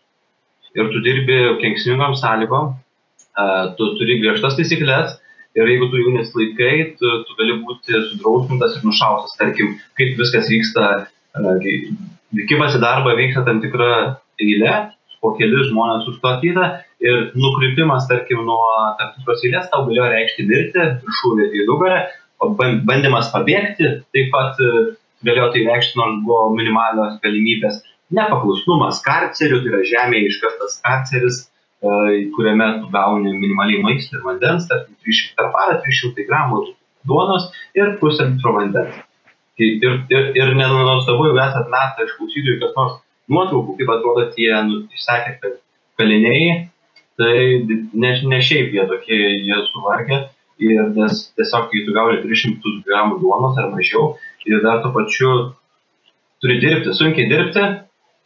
[0.77, 2.75] Ir tu dirbi kenksmingom sąlygom,
[3.77, 5.17] tu turi griežtas taisyklės,
[5.57, 9.35] ir jeigu tu jų nesilaikai, tu, tu gali būti sudrausmintas ir nušaustas.
[9.39, 10.85] Tarkim, kaip viskas vyksta,
[12.37, 13.91] vykimas į darbą vyksta tam tikra
[14.39, 14.75] eilė,
[15.19, 16.67] po keli žmonės užstatyta
[17.03, 18.59] ir nukrypimas, tarkim, nuo
[18.99, 20.85] tam tikros eilės tau galėjo reikšti mirti,
[21.19, 22.05] šūvį į nugarą,
[22.39, 24.73] bandymas pabėgti taip pat e,
[25.27, 27.81] galėjo tai reikšti, nors buvo minimalios galimybės.
[28.15, 31.43] Nepaklusnumas karcerių, tai yra žemėje iškastas karceris,
[31.79, 31.89] E,
[32.35, 36.57] kuriame tu gauni minimaliai maisto ir vandens, tarkim 300 per parą, 300 gramų
[37.07, 37.45] duonos
[37.79, 38.97] ir pusę litro vandens.
[39.59, 42.97] Ir, ir, ir nenuostabu, jeigu esat metą iš klausytojų kas nors
[43.31, 45.53] nuotraukų, kaip atrodo tie nu, išsakę
[45.99, 46.67] kaliniai,
[47.19, 50.21] tai ne, ne šiaip jie tokie, jie suvargę.
[50.59, 54.17] Ir nes tiesiog, kai tu gauni 300 gramų duonos ar mažiau,
[54.47, 55.29] ir dar tuo pačiu
[56.43, 57.63] turi dirbti, sunkiai dirbti,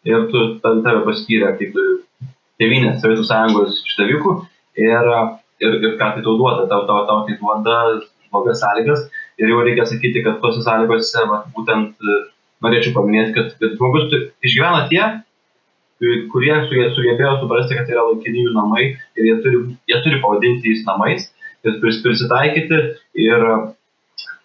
[0.09, 1.77] ir tu tave paskyrė kaip
[2.61, 4.33] tėvynės Sovietų sąjungos išdavikų
[4.81, 5.11] ir,
[5.63, 7.77] ir, ir ką tai tau duoda, tau, tau, tau tai duoda
[8.33, 9.05] blogas sąlygas
[9.37, 12.01] ir jau reikia sakyti, kad tose sąlygose va, būtent
[12.63, 14.09] norėčiau paminėti, kad, kad žmogus
[14.45, 15.03] išgyvena tie,
[16.31, 16.55] kurie
[16.95, 20.83] sugebėjo suprasti, kad tai yra laikini jų namai ir jie turi, jie turi pavadinti jais
[20.87, 21.32] namais, jie
[21.63, 22.79] prisitaikyti.
[23.23, 23.47] Ir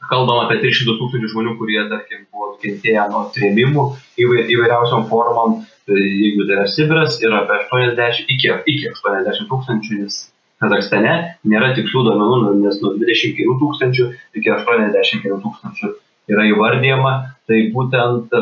[0.09, 3.85] kalbam apie 300 tūkstančių žmonių, kurie, tarkim, buvo kentėję nuo trėmimų
[4.25, 10.19] įvairiausiom formom, tai jeigu tai yra Sibiras, yra apie 80 iki, iki 80 tūkstančių, nes
[10.59, 11.13] Kazakstane
[11.47, 14.07] nėra tikslių duomenų, nu, nes nuo 20 tūkstančių
[14.41, 15.93] iki 80 tūkstančių
[16.33, 17.13] yra įvardyjama,
[17.49, 18.35] tai būtent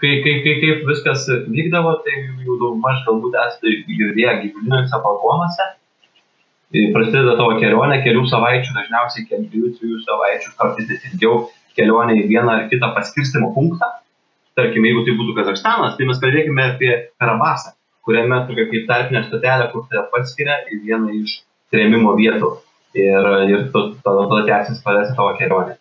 [0.00, 5.68] kai, kai, kai kaip viskas vykdavo, tai jau daugmaž galbūt esate girdėję gyvuliniuose balkonuose,
[6.94, 11.44] prasideda tavo kelionė kelių savaičių, dažniausiai kelių, trijų savaičių, kartais net ilgiau
[11.78, 13.90] kelionė į vieną ar kitą paskirstimo punktą.
[14.58, 17.74] Tarkime, jeigu tai būtų Kazakstanas, tai mes kalbėkime apie Karabasą,
[18.06, 21.40] kuriame tokia kaip tarpinė stotelė, kur tave paskiria į vieną iš
[21.74, 22.52] trėmimo vietų.
[22.94, 25.74] Ir, ir tada tęsis tolesnė tavo kelionė.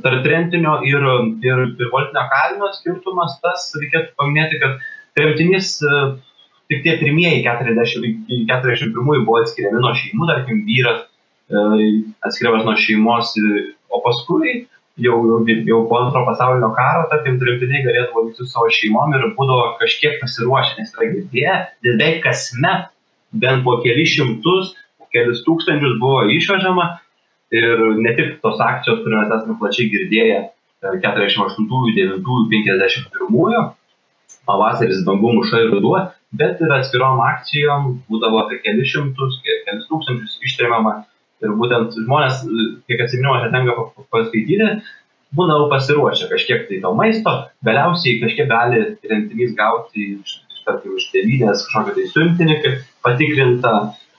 [0.00, 1.04] Tarp tremtinio ir,
[1.44, 4.78] ir, ir voltinio kalinio skirtumas tas, reikėtų paminėti, kad
[5.18, 5.74] tremtinys
[6.70, 8.10] tik tie pirmieji 40,
[8.46, 11.00] 41 buvo atskiriami nuo šeimų, tarkim, vyras
[11.50, 11.88] e,
[12.26, 13.32] atskiriamas nuo šeimos,
[13.90, 14.60] o paskui
[15.02, 15.18] jau,
[15.66, 20.20] jau, po antro pasaulinio karo, tarkim, tremtiniai galėdavo vykti su savo šeimom ir būdavo kažkiek
[20.22, 21.56] pasiruošę, nes yra girdėję,
[21.86, 22.88] beveik kasmet
[23.42, 24.74] bent po kelis šimtus,
[25.14, 26.86] kelis tūkstančius buvo išvežama
[27.54, 30.40] ir ne tik tos akcijos, kurias mes esame plačiai girdėję
[30.80, 31.66] 48,
[31.98, 32.22] 9,
[32.54, 33.70] 51,
[34.50, 36.00] pavasaris, bangų muša ir ruduo,
[36.36, 41.00] bet ir atskirom akcijom būdavo apie kelis šimtus, kelis tūkstančius ištremiama.
[41.40, 42.42] Ir būtent žmonės,
[42.90, 44.82] kiek atsiminiau, aš tenka paskaityti,
[45.36, 47.32] būdavo pasiruošę kažkiek tai to maisto,
[47.66, 50.36] galiausiai kažkiek gali rentinys gauti iš,
[50.66, 52.74] tarkim, iš tėvynės kažkokią tai siuntinį,
[53.06, 53.74] patikrintą,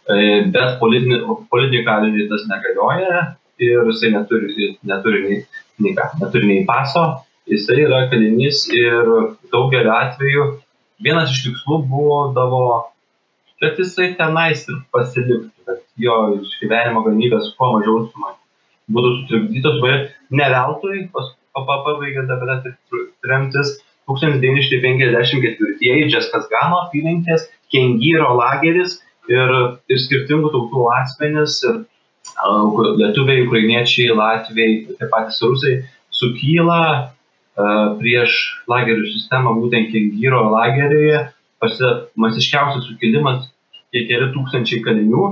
[0.10, 0.18] e,
[0.56, 3.20] bet politinį, kalinį tas negalioja
[3.62, 5.42] ir jisai neturi, neturi, nei,
[5.84, 7.06] nei, ką, neturi nei paso,
[7.50, 9.04] jisai yra kalinys ir
[9.54, 10.44] daugeliu atveju
[11.04, 12.64] vienas iš tikslų būdavo,
[13.62, 18.34] kad jisai tenais ir pasiliktų, kad jo išgyvenimo galimybės kuo mažiau sumai
[18.92, 20.00] būtų sutrikdytos, bet
[20.34, 22.36] ne veltui, apie tą
[23.24, 23.68] tremtis,
[24.10, 28.98] 1954-ieji Džeskas Gano apylinkės, Kengyro lageris
[29.32, 29.50] ir,
[29.88, 31.62] ir skirtingų tautų asmenys,
[33.00, 35.78] lietuviai, ukrainiečiai, latviai, taip pat rusai
[36.12, 36.82] sukyla
[37.56, 38.38] prieš
[38.72, 41.26] lagerių sistemą, būtent Kengyro lageryje,
[41.62, 43.48] prasideda masiškiausias sukilimas,
[43.92, 45.26] kiek keli tūkstančiai kalinių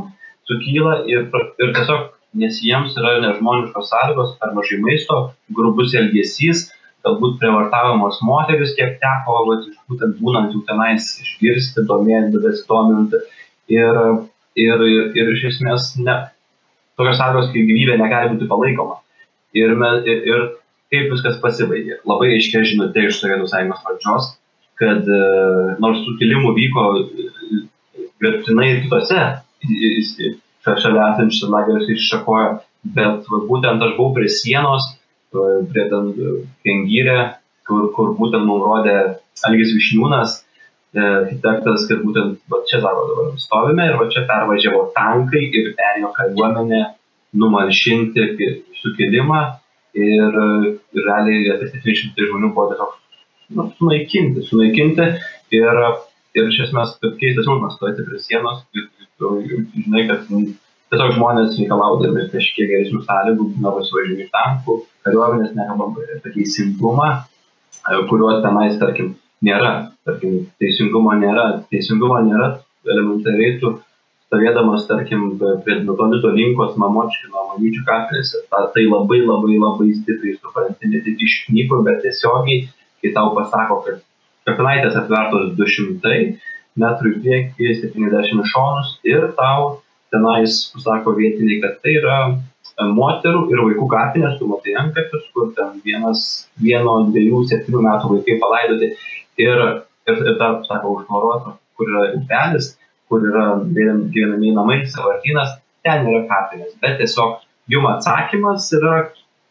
[0.49, 1.29] sukyla ir,
[1.61, 2.09] ir tiesiog,
[2.39, 5.19] nes jiems yra nežmoniškos sąlygos, per mažai maisto,
[5.55, 6.67] grubus elgesys,
[7.05, 13.21] galbūt prievartavimos moteris, kiek teko, vat, būtent būnant jau tenais išgirsti, domėti, besidominti.
[13.71, 13.99] Ir,
[14.59, 16.17] ir, ir, ir iš esmės ne,
[16.99, 18.99] tokios sąlygos, kai gyvybė negali būti palaikoma.
[19.57, 20.47] Ir, me, ir, ir
[20.93, 21.99] kaip viskas pasibaigė.
[22.09, 24.29] Labai aiškiai žinutė iš Sovietų sąjungos valdžios,
[24.79, 25.21] kad e,
[25.83, 26.85] nors sukilimų vyko
[28.19, 29.21] gretinai kitose
[30.69, 32.49] šalia esančiose lageriuose iššakojo,
[32.95, 34.85] bet būtent aš buvau prie sienos,
[35.33, 36.11] e, prie ten
[36.65, 37.19] Kengyrė,
[37.67, 38.97] kur, kur būtent mums rodė
[39.47, 40.39] Algis Višniūnas,
[40.95, 45.73] e, architektas, kad būtent va čia sako dabar stovime ir va čia pervažiavo tankai ir
[45.77, 46.83] perėjo kariuomenė
[47.39, 48.29] numalšinti
[48.81, 49.43] sukilimą
[49.97, 50.39] ir,
[50.97, 52.95] realiai apie 700 žmonių buvo tiesiog
[53.57, 55.07] nu, sunaikinti, sunaikinti
[55.57, 55.83] ir,
[56.37, 61.57] ir iš esmės, keistas jausmas stovėti prie sienos ir, ir, ir žinai, kad tiesiog žmonės
[61.57, 64.77] reikalaudami kažkiek geresnių sąlygų, būna pasivažiuojami iš tankų,
[65.07, 67.09] kariuomenės nekalbam apie teisingumą,
[68.09, 69.13] kuriuo tenais, tarkim,
[69.45, 69.73] nėra,
[70.07, 72.57] tarkim, teisingumo nėra, teisingumo nėra,
[72.89, 73.77] elementariai tu
[74.29, 81.01] stovėdamas, tarkim, prie nutolito linkos mamočkino mamyčių kapinėse, tai labai labai labai stipriai supranti ne
[81.05, 82.67] tik iš knygų, bet tiesiogiai
[83.01, 84.03] kai tau pasako, kad
[84.47, 86.13] kapinaitės atvertos 200
[86.79, 89.79] metrų į priekį, 70 šonus ir tau
[90.13, 92.33] tenais pasako vietiniai, kad tai yra e,
[92.85, 96.25] moterų ir vaikų kapinės, tu matai antkapius, kur ten vienas,
[96.61, 98.91] vieno, dviejų, septynių metų vaikai palaidoti
[99.41, 99.65] ir,
[100.09, 102.73] ir, ir dar, sako, užtvaruota, kur yra upelis,
[103.09, 107.39] kur yra gyvenami namai, savartynas, ten yra kapinės, bet tiesiog
[107.73, 108.95] jum atsakymas yra,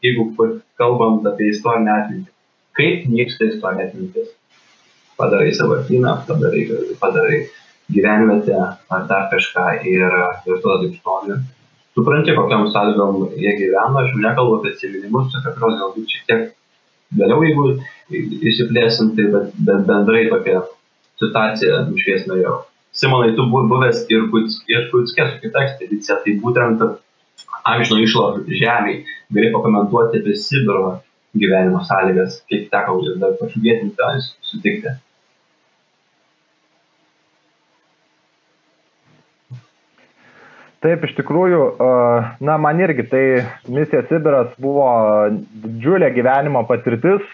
[0.05, 0.31] jeigu
[0.79, 2.31] kalbant apie istorinę atmintį,
[2.79, 4.35] kaip nyksta istorinė atmintis.
[5.19, 6.65] Padarai savartyną, padarai,
[7.01, 7.41] padarai
[7.91, 8.59] gyvenvietę
[8.95, 11.39] ar dar kažką ir, taip stovi.
[11.99, 16.45] Supranti, kokiam sąlygom jie gyveno, aš jau nekalbu apie civilimus, apie kurios galbūt šiek tiek
[17.19, 17.65] vėliau, jeigu
[18.53, 20.61] įsiplėsim, tai bet, bet bendrai tokia
[21.19, 22.61] situacija nušviesina jau.
[22.93, 26.83] Simonai, tu buvęs ir Kutskė su kita ekspedicija, tai būtent
[27.69, 30.97] amžino išlo žemėje, gali pakomentuoti apie Sibiro
[31.39, 34.97] gyvenimo sąlygas, kiek teko ir dar pačių vietinių tenais sutikti.
[40.79, 41.63] Taip, iš tikrųjų,
[42.47, 43.23] na, man irgi tai
[43.67, 44.87] misija Sibiras buvo
[45.65, 47.25] didžiulė gyvenimo patirtis,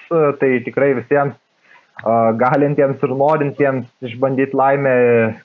[0.41, 1.37] tai tikrai visiems
[2.03, 4.95] galintiems ir norintiems išbandyti laimę,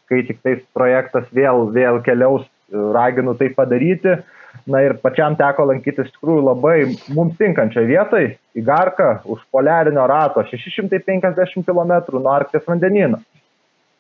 [0.10, 4.18] kai tik tais projektas vėl, vėl keliaus, raginu tai padaryti.
[4.70, 6.78] Na ir pačiam teko lankytis iš tikrųjų labai
[7.16, 8.20] mums tinkančią vietą
[8.58, 13.22] į Garką už poliarinio rato 650 km nuo Arkties vandenino.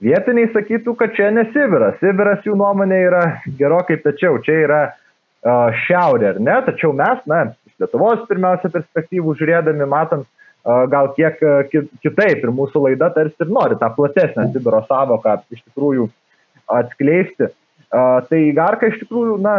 [0.03, 1.99] Vietiniai sakytų, kad čia ne Sibiras.
[2.45, 3.23] Jų nuomonė yra
[3.59, 6.55] gerokai tačiau, čia yra uh, šiaurė, ar ne?
[6.69, 10.23] Tačiau mes, na, iš Lietuvos pirmiausia perspektyvų žiūrėdami, matom
[10.65, 11.39] gal kiek
[12.03, 16.09] kitaip ir mūsų laida tarsi ir nori tą platesnę Sibiro savoką iš tikrųjų
[16.69, 17.49] atskleisti.
[17.89, 19.55] Tai Garka iš tikrųjų, na,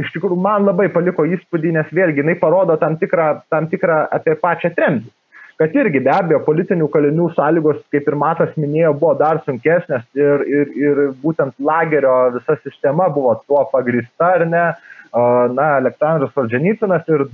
[0.00, 4.36] iš tikrųjų man labai paliko įspūdį, nes vėlgi jinai parodo tam tikrą, tam tikrą apie
[4.40, 5.08] pačią tremtį.
[5.60, 10.44] Kad irgi be abejo politinių kalinių sąlygos, kaip ir Matas minėjo, buvo dar sunkesnės ir,
[10.48, 14.64] ir, ir būtent lagerio visa sistema buvo tuo pagrįsta, ar ne.
[15.10, 17.26] Na, Aleksandras Solženicinas ir,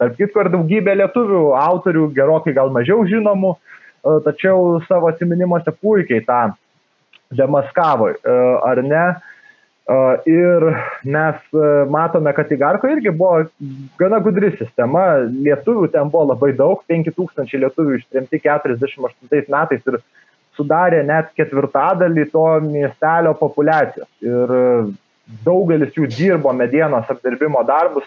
[0.00, 3.54] tarp kitko, ir daugybė lietuvių autorių, gerokai gal mažiau žinomų,
[4.26, 6.42] tačiau savo atminimuose puikiai tą
[7.34, 8.12] demaskavo,
[8.66, 9.06] ar ne.
[10.26, 10.64] Ir
[11.06, 11.58] mes
[11.94, 13.44] matome, kad Igarko irgi buvo
[14.00, 20.00] gana gudri sistema, lietuvių ten buvo labai daug, 5000 lietuvių ištremti 48 metais ir
[20.58, 24.10] sudarė net ketvirtadalį to miestelio populacijos.
[24.26, 24.54] Ir
[25.46, 28.06] daugelis jų dirbo medienos apdirbimo darbus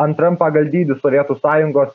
[0.00, 1.92] antram pagal dydį Sovietų sąjungos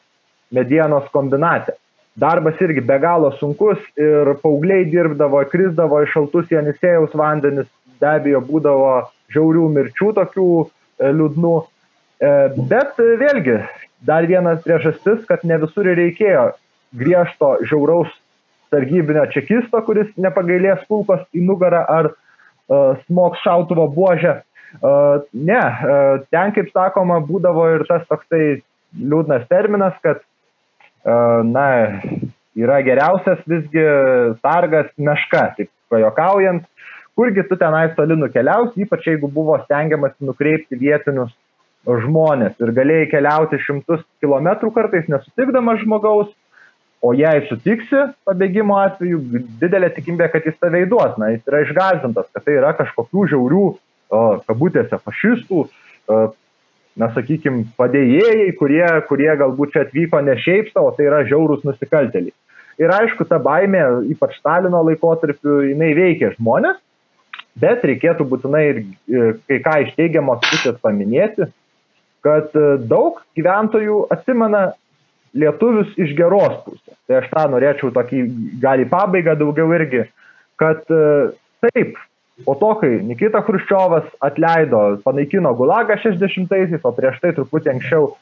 [0.54, 1.76] medienos kombinate.
[2.20, 8.43] Darbas irgi be galo sunkus ir paaugliai dirbdavo, krizdavo į šaltus Janisėjaus vandenis, be abejo
[8.45, 8.91] būdavo
[9.34, 10.68] žiaurių mirčių tokių e,
[11.18, 11.54] liūdnų.
[12.22, 12.34] E,
[12.70, 13.58] bet e, vėlgi,
[14.06, 16.51] dar vienas priežastis, kad ne visur reikėjo
[16.99, 18.14] griežto žiauraus
[18.74, 24.39] sargybinio čekisto, kuris nepagailės kulkos į nugarą ar uh, smoks šautuvo buožę.
[24.82, 25.61] Ne,
[26.34, 28.61] ten, kaip sakoma, būdavo ir tas toksai
[28.97, 30.24] liūdnas terminas, kad,
[31.05, 31.67] na,
[32.57, 33.84] yra geriausias visgi
[34.41, 36.65] sargas meška, taip pajokaujant,
[37.17, 41.34] kurgi tu tenais toli nukeliausi, ypač jeigu buvo stengiamasi nukreipti vietinius
[41.84, 46.32] žmonės ir galėjai keliauti šimtus kilometrų kartais nesutikdamas žmogaus,
[47.03, 49.19] o jei sutiksi pabėgimo atveju,
[49.59, 53.65] didelė tikimybė, kad jis tave įduos, na, jis yra išgazintas, kad tai yra kažkokių žiaurių,
[54.12, 55.64] kabutėse, fašistų,
[56.99, 62.36] na, sakykime, padėjėjai, kurie, kurie galbūt čia atvyko ne šiaip savo, tai yra žiaurūs nusikaltėliai.
[62.82, 63.84] Ir aišku, ta baimė,
[64.14, 66.80] ypač Stalino laikotarpiu, jinai veikia žmonės,
[67.62, 68.80] bet reikėtų būtinai ir
[69.47, 71.49] kai ką iš teigiamos pusės paminėti,
[72.26, 74.72] kad e, daug gyventojų atsimena
[75.38, 76.97] lietuvius iš geros pusės.
[77.10, 78.24] Tai aš tą norėčiau tokį,
[78.64, 80.06] gal į pabaigą daugiau irgi,
[80.62, 81.04] kad e,
[81.68, 81.99] taip,
[82.45, 88.13] po to, kai Nikita Hruščiovas atleido, panaikino Gulagą 60-aisiais, o prieš tai truputį anksčiau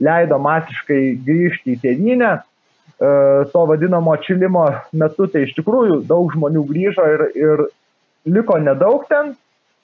[0.00, 3.10] leido masiškai grįžti į tėvynę, e,
[3.52, 4.64] to vadinamo atšilimo
[5.02, 7.64] metu, tai iš tikrųjų daug žmonių grįžo ir, ir
[8.28, 9.34] liko nedaug ten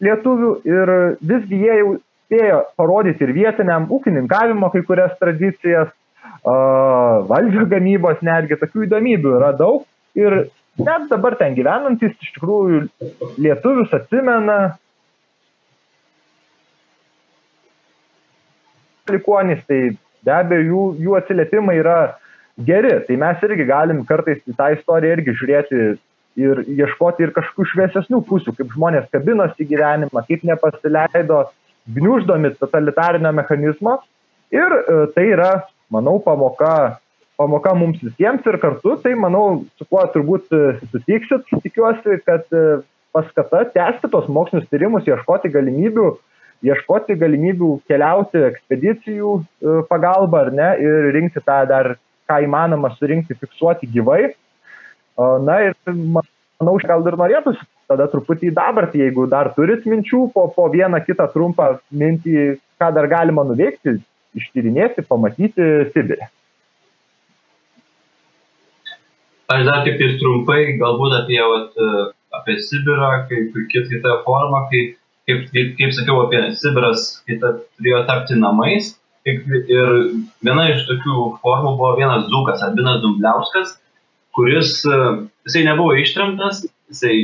[0.04, 5.92] lietuvių ir visgi jie jau spėjo parodyti ir vietiniam ūkininkavimo kai kurias tradicijas,
[6.44, 9.84] valdžio gamybos netgi, tokių įdomybių yra daug
[10.18, 10.46] ir
[10.78, 12.80] net dabar ten gyvenantis iš tikrųjų
[13.38, 14.76] lietuvius atsimena.
[19.10, 19.80] Likuonys, tai
[20.24, 21.98] be abejo jų, jų atsiliepimai yra
[22.66, 25.82] geri, tai mes irgi galim kartais į tą istoriją irgi žiūrėti
[26.40, 31.44] ir ieškoti ir kažkokių šviesesnių pusių, kaip žmonės kabinosi gyvenimą, kaip nepasileido
[31.94, 33.98] gniuždomi totalitarinio mechanizmo.
[34.54, 35.52] Ir e, tai yra,
[35.92, 36.98] manau, pamoka,
[37.40, 40.62] pamoka mums visiems ir kartu, tai manau, su kuo turbūt e,
[40.92, 42.64] sutiksit, tikiuosi, kad e,
[43.14, 46.06] paskata tęsti tos mokslinius tyrimus, ieškoti galimybių,
[46.64, 49.34] ieškoti galimybių keliauti ekspedicijų
[49.90, 51.94] pagalba ar ne ir rinkti tą dar,
[52.30, 54.32] ką įmanoma surinkti, fiksuoti gyvai.
[55.44, 60.46] Na ir manau, gal ir norėtųsi tada truputį į dabartį, jeigu dar turit minčių, po,
[60.56, 63.98] po vieną kitą trumpą mintį, ką dar galima nuveikti,
[64.40, 66.30] ištyrinėti, pamatyti Sibirė.
[69.52, 71.80] Aš dar tik tais trumpai, galbūt apie, vat,
[72.38, 74.94] apie Sibirą, kaip kitą formą, kaip,
[75.28, 78.94] kaip, kaip, kaip sakiau, apie Sibiras, kai ta, turėjo tapti namais.
[79.24, 79.40] Ir
[80.44, 83.76] viena iš tokių formų buvo vienas Zukas, Albinas Dumbliauskas,
[84.36, 87.14] kuris, jisai nebuvo ištremtas, jisai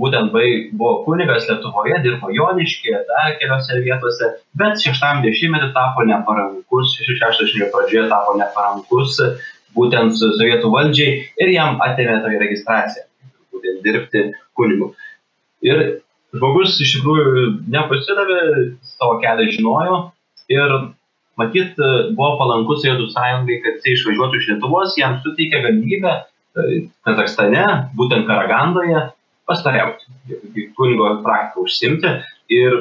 [0.00, 4.28] būtent vai buvo kunigas Lietuvoje, dirbo Joniškėje, dar keliose vietose,
[4.60, 9.20] bet šeštam dešimtmetį tapo neparankus, šešiasdešimtmečio pradžioje tapo neparankus
[9.76, 13.06] būtent sovietų valdžiai ir jam atėmė tą registraciją,
[13.54, 14.24] būtent dirbti
[14.58, 14.92] kunigu.
[15.64, 15.84] Ir
[16.34, 18.40] žmogus iš tikrųjų nepasidavė,
[18.96, 19.98] savo kelią žinojo
[20.52, 20.76] ir
[21.40, 21.78] matyt
[22.16, 27.64] buvo palankus Sovietų sąjungai, kad jis išvažiuotų iš Lietuvos, jam suteikė galimybę e, Kazakstane,
[27.96, 29.06] būtent Karagandoje,
[29.48, 30.10] pastoriauti,
[30.76, 32.12] kunigo praktiką užsimti.
[32.52, 32.76] Ir,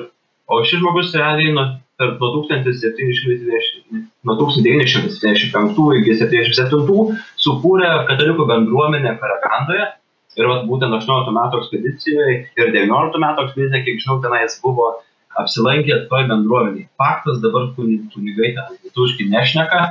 [0.51, 1.67] o šis žmogus realiai nuo,
[2.01, 9.87] nuo 1720, nuo 1975 iki 77 sukūrė katalikų bendruomenę Karakandoje.
[10.39, 14.85] Ir vat, būtent 18 metų ekspedicijoje ir 19 metų ekspedicijoje, kiek žinau, tenais buvo
[15.41, 16.87] apsilankę toj bendruomeniai.
[16.99, 19.81] Faktas dabar kunigai ten lietuviškai nešneka,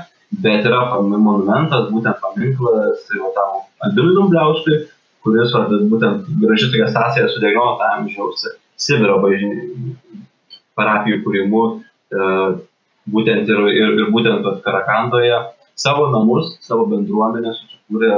[0.45, 4.81] bet yra monumentas, būtent paminklas tai tam Albinui Dumbliauskui,
[5.25, 8.49] kuris vat, būtent graži tokia sąsaja su 19 amžiaus
[8.81, 9.95] Sibiro bažnyčių
[10.79, 11.63] parapijų kūrimu,
[12.11, 15.39] būtent ir, ir, ir būtent Karakandoje
[15.79, 18.13] savo namus, savo bendruomenę susikūrė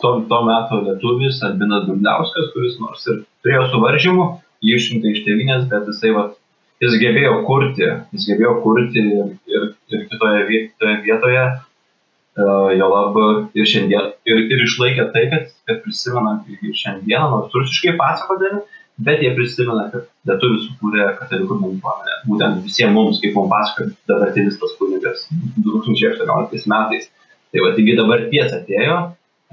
[0.00, 4.28] to, to meto lietuvis Albinas Dumbliauskas, kuris nors ir turėjo suvaržymų,
[4.64, 6.36] jį išsiuntė iš tėvynės, bet jisai vat,
[6.80, 11.44] jis gebėjo kurti, jis gebėjo kurti ir, ir kitoje vietoje, vietoje
[12.78, 13.16] jo lab
[13.58, 18.62] ir šiandien, ir, ir išlaikė tai, kad, kad prisimena ir šiandieną, nors rusiškai pasakodami,
[19.06, 22.16] bet jie prisimena, kad lietuvių sukūrė katalikų bendruomenę.
[22.28, 25.26] Būtent visiems mums, kaip mums pasakoja dabartinis tas kunigas
[25.64, 27.08] 2018 metais.
[27.50, 28.98] Tai va, taigi dabar tiesa atėjo,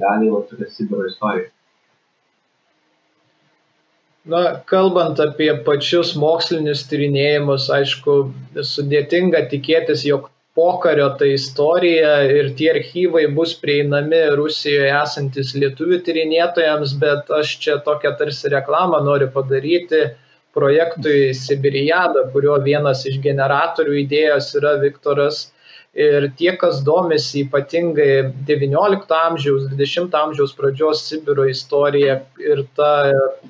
[0.01, 1.49] realiai va tokia Sibiro istorija.
[4.27, 8.17] Na, kalbant apie pačius mokslinius tyrinėjimus, aišku,
[8.59, 10.27] sudėtinga tikėtis, jog
[10.57, 17.75] pokario ta istorija ir tie archyvai bus prieinami Rusijoje esantis lietuvių tyrinėtojams, bet aš čia
[17.85, 20.07] tokią tarsi reklamą noriu padaryti
[20.57, 25.45] projektui Sibirijada, kurio vienas iš generatorių idėjos yra Viktoras.
[25.97, 28.09] Ir tie, kas domisi ypatingai
[28.45, 32.91] XIX amžiaus, XX amžiaus pradžios Sibiro istorija ir ta,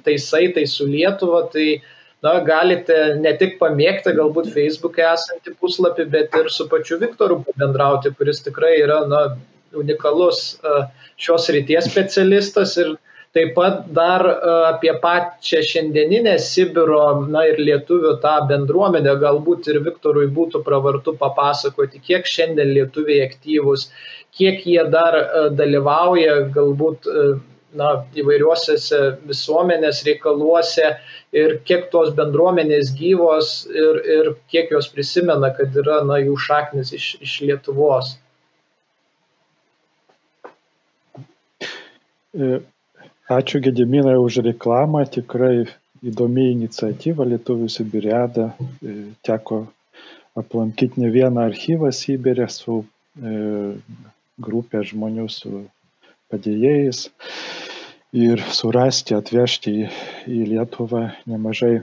[0.03, 1.82] tai saitai su Lietuva, tai
[2.26, 8.13] na, galite ne tik pamėgti galbūt Facebook'e esantį puslapį, bet ir su pačiu Viktoru bendrauti,
[8.18, 9.22] kuris tikrai yra na,
[9.78, 10.55] unikalus
[11.20, 12.95] šios ryties specialistas ir
[13.38, 14.36] Taip pat dar e,
[14.72, 17.01] apie pačią šiandieninę Sibiro,
[17.34, 23.89] na ir lietuvių tą bendruomenę, galbūt ir Viktorui būtų pravartu papasakoti, kiek šiandien lietuviai aktyvus,
[24.38, 27.28] kiek jie dar e, dalyvauja galbūt e,
[27.78, 28.78] na, įvairiuose
[29.30, 30.93] visuomenės reikaluose
[31.36, 36.93] ir kiek tos bendruomenės gyvos ir, ir kiek jos prisimena, kad yra na, jų šaknis
[36.97, 38.15] iš, iš Lietuvos.
[43.28, 45.65] Ačiū Gediminai už reklamą, tikrai
[46.05, 48.51] įdomi iniciatyva Lietuvių Sibiriada.
[48.86, 48.93] E,
[49.25, 49.65] teko
[50.38, 53.34] aplankyti ne vieną archyvą Sibirė su e,
[54.38, 55.63] grupė žmonių su
[56.32, 57.07] padėjėjais
[58.18, 59.86] ir surasti, atvežti į,
[60.28, 61.78] į Lietuvą nemažai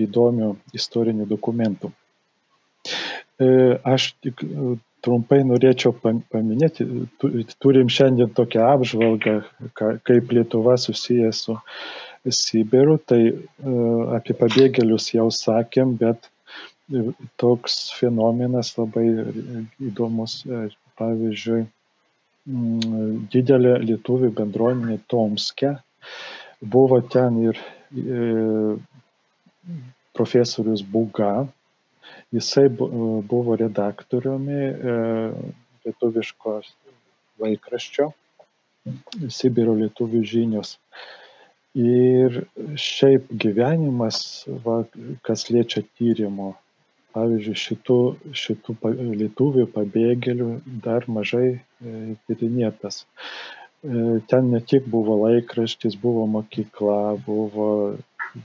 [0.00, 1.90] įdomių istorinių dokumentų.
[3.40, 3.48] E,
[3.84, 4.44] aš tik
[5.04, 6.86] trumpai norėčiau paminėti,
[7.62, 9.40] turim šiandien tokią apžvalgą,
[9.78, 11.56] kaip Lietuva susijęs su
[12.36, 13.34] Sibiru, tai e,
[14.16, 17.06] apie pabėgėlius jau sakėm, bet e,
[17.40, 19.06] toks fenomenas labai
[19.88, 20.66] įdomus, e,
[21.00, 21.62] pavyzdžiui,
[22.46, 25.74] didelė lietuvių bendruomenė Tomske,
[26.60, 27.60] buvo ten ir
[30.16, 31.34] profesorius Buga,
[32.30, 32.68] Jisai
[33.30, 34.92] buvo redaktoriumi e,
[35.84, 36.52] lietuviško
[37.42, 38.06] laikraščio
[39.34, 40.76] Sibiro lietuvių žinios.
[41.80, 42.38] Ir
[42.84, 44.20] šiaip gyvenimas,
[44.64, 44.78] va,
[45.26, 46.52] kas liečia tyrimo,
[47.14, 47.98] pavyzdžiui, šitų,
[48.42, 48.76] šitų
[49.22, 50.50] lietuvių pabėgėlių
[50.84, 51.60] dar mažai e,
[52.28, 53.04] tyrinėtas.
[53.04, 57.70] E, ten ne tik buvo laikraštis, buvo mokykla, buvo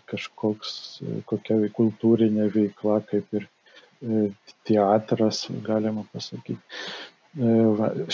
[0.09, 3.49] kažkoks, kokia kultūrinė veikla, kaip ir
[4.01, 4.29] E,
[4.63, 6.59] teatras, galima pasakyti.
[7.39, 7.51] E,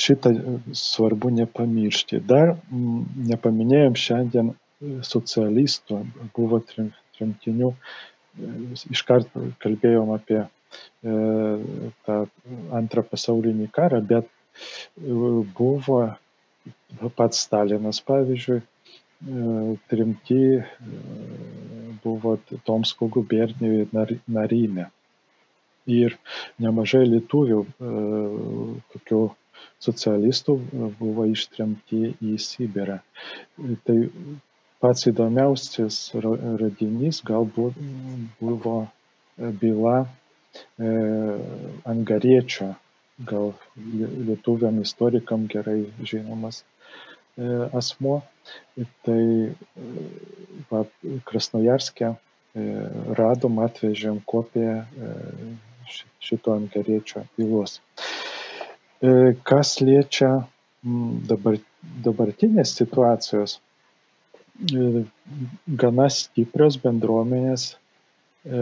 [0.03, 0.31] šitą
[0.77, 2.21] svarbu nepamiršti.
[2.31, 2.55] Dar
[3.31, 4.53] nepaminėjom šiandien
[5.05, 5.99] socialistų,
[6.37, 7.75] buvo tremtinių, e,
[8.95, 9.31] iškart
[9.63, 10.47] kalbėjom apie e,
[12.07, 12.17] tą
[12.77, 14.29] antrą pasaulinį karą, bet
[15.57, 16.01] buvo
[17.17, 18.59] pats Stalinas, pavyzdžiui,
[19.91, 20.41] trimti
[22.03, 23.87] buvo Tomsko gubernijoje
[24.27, 24.89] Narime
[25.89, 26.17] ir
[26.61, 27.91] nemažai lietuvių e,
[28.93, 29.21] tokių
[29.81, 32.99] socialistų e, buvo ištremti į Sibirą.
[33.87, 33.97] Tai
[34.81, 35.99] pats įdomiausias
[36.61, 37.77] radinys galbūt
[38.41, 38.75] buvo
[39.61, 40.07] byla e,
[41.93, 42.73] Angariečio,
[43.31, 46.63] gal lietuviam istorikam gerai žinomas
[47.77, 48.21] asmo.
[49.05, 49.23] Tai
[50.71, 50.83] va,
[51.29, 52.11] Krasnojarskė
[53.17, 54.81] radom, atvežėm kopiją
[56.19, 57.79] šito ankariečio bylos.
[59.01, 60.31] E, kas liečia
[61.29, 61.57] dabar,
[62.05, 63.70] dabartinės situacijos, e,
[65.83, 67.71] gana stiprios bendruomenės
[68.45, 68.59] e,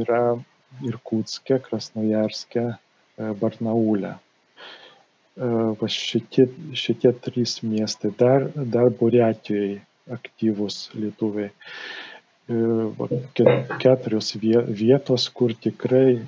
[0.00, 0.22] yra
[0.84, 2.64] Irkutske, Krasnojarske,
[3.40, 4.16] Barnaulė.
[5.80, 6.48] Va šitie,
[6.78, 9.80] šitie trys miestai, dar, dar Buriatijoje
[10.14, 11.50] aktyvus lietuviai.
[12.50, 12.58] E,
[13.82, 16.20] keturios vietos, kur tikrai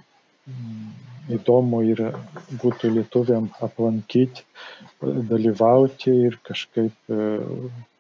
[1.33, 2.13] įdomu yra
[2.63, 4.45] būtų lietuviam aplankyti,
[5.03, 7.29] dalyvauti ir kažkaip e,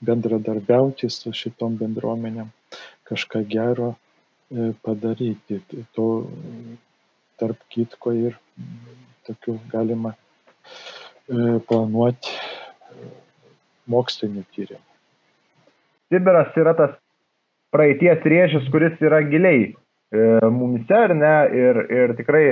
[0.07, 2.53] bendradarbiauti su šitom bendruomenėm,
[3.09, 5.61] kažką gero e, padaryti.
[5.99, 6.09] To
[7.41, 10.14] tarp kitko ir mm, tokių galima
[11.27, 12.37] planuoti
[13.91, 14.85] mokslinių tyrimų.
[16.11, 16.95] Sibiras yra tas
[17.74, 19.74] praeities rėžis, kuris yra giliai e,
[20.55, 22.45] mumise, ar ne, ir, ir tikrai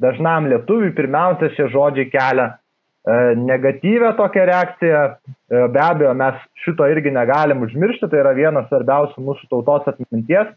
[0.00, 5.02] dažnam lietuviui pirmiausia šie žodžiai kelia e, negatyvę tokią reakciją.
[5.10, 10.48] E, be abejo, mes šito irgi negalim užmiršti, tai yra vienas svarbiausių mūsų tautos atminties
[10.48, 10.54] e,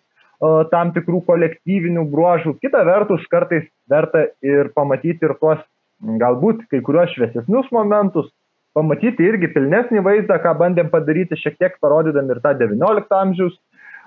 [0.72, 2.58] tam tikrų kolektyvinių bruožų.
[2.64, 5.62] Kita vertus, kartais verta ir pamatyti ir tuos
[6.04, 8.32] galbūt kai kuriuos šviesesnius momentus,
[8.76, 13.60] pamatyti irgi pilnesnį vaizdą, ką bandėm padaryti šiek tiek parodydami ir tą XIX amžiaus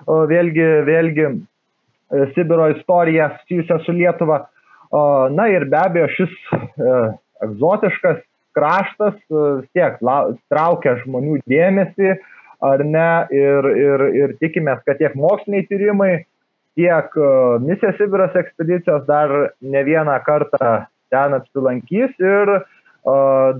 [0.05, 1.29] vėlgi, vėlgi
[2.35, 4.45] Sibiro istoriją susijusią su Lietuva.
[5.37, 6.95] Na ir be abejo šis e,
[7.43, 8.21] egzotiškas
[8.55, 9.99] kraštas e, vis tiek
[10.51, 12.15] traukia žmonių dėmesį,
[12.63, 16.13] ar ne, ir, ir, ir tikimės, kad tiek moksliniai tyrimai,
[16.77, 17.13] tiek
[17.65, 20.71] misija Sibiras ekspedicijos dar ne vieną kartą
[21.13, 22.51] ten apsilankys ir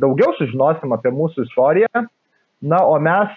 [0.01, 2.03] daugiau sužinosim apie mūsų istoriją.
[2.61, 3.33] Na, o mes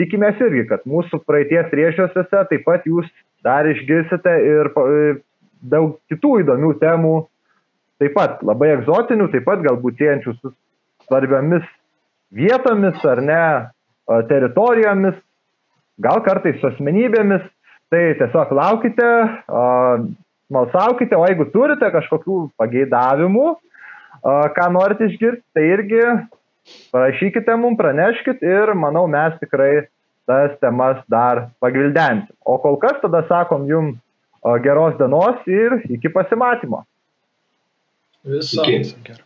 [0.00, 3.08] tikimės irgi, kad mūsų praeities rėžiuose taip pat jūs
[3.44, 5.14] dar išgirsite ir e,
[5.70, 7.14] daug kitų įdomių temų,
[8.02, 10.52] taip pat labai egzotinių, taip pat galbūt siejančių su
[11.06, 11.64] svarbiomis
[12.34, 13.44] vietomis ar ne,
[14.28, 15.16] teritorijomis,
[16.02, 17.44] gal kartais su asmenybėmis,
[17.92, 19.10] tai tiesiog laukite,
[20.52, 23.48] malsaukite, o jeigu turite kažkokių pageidavimų,
[24.56, 26.02] ką norite išgirsti, tai irgi
[26.94, 29.86] parašykite mums, praneškit ir manau mes tikrai
[30.24, 32.32] tas temas dar pagvildensim.
[32.44, 33.98] O kol kas tada sakom jums
[34.62, 36.84] geros dienos ir iki pasimatymo.
[38.24, 38.62] Viso.
[38.62, 39.23] Iki.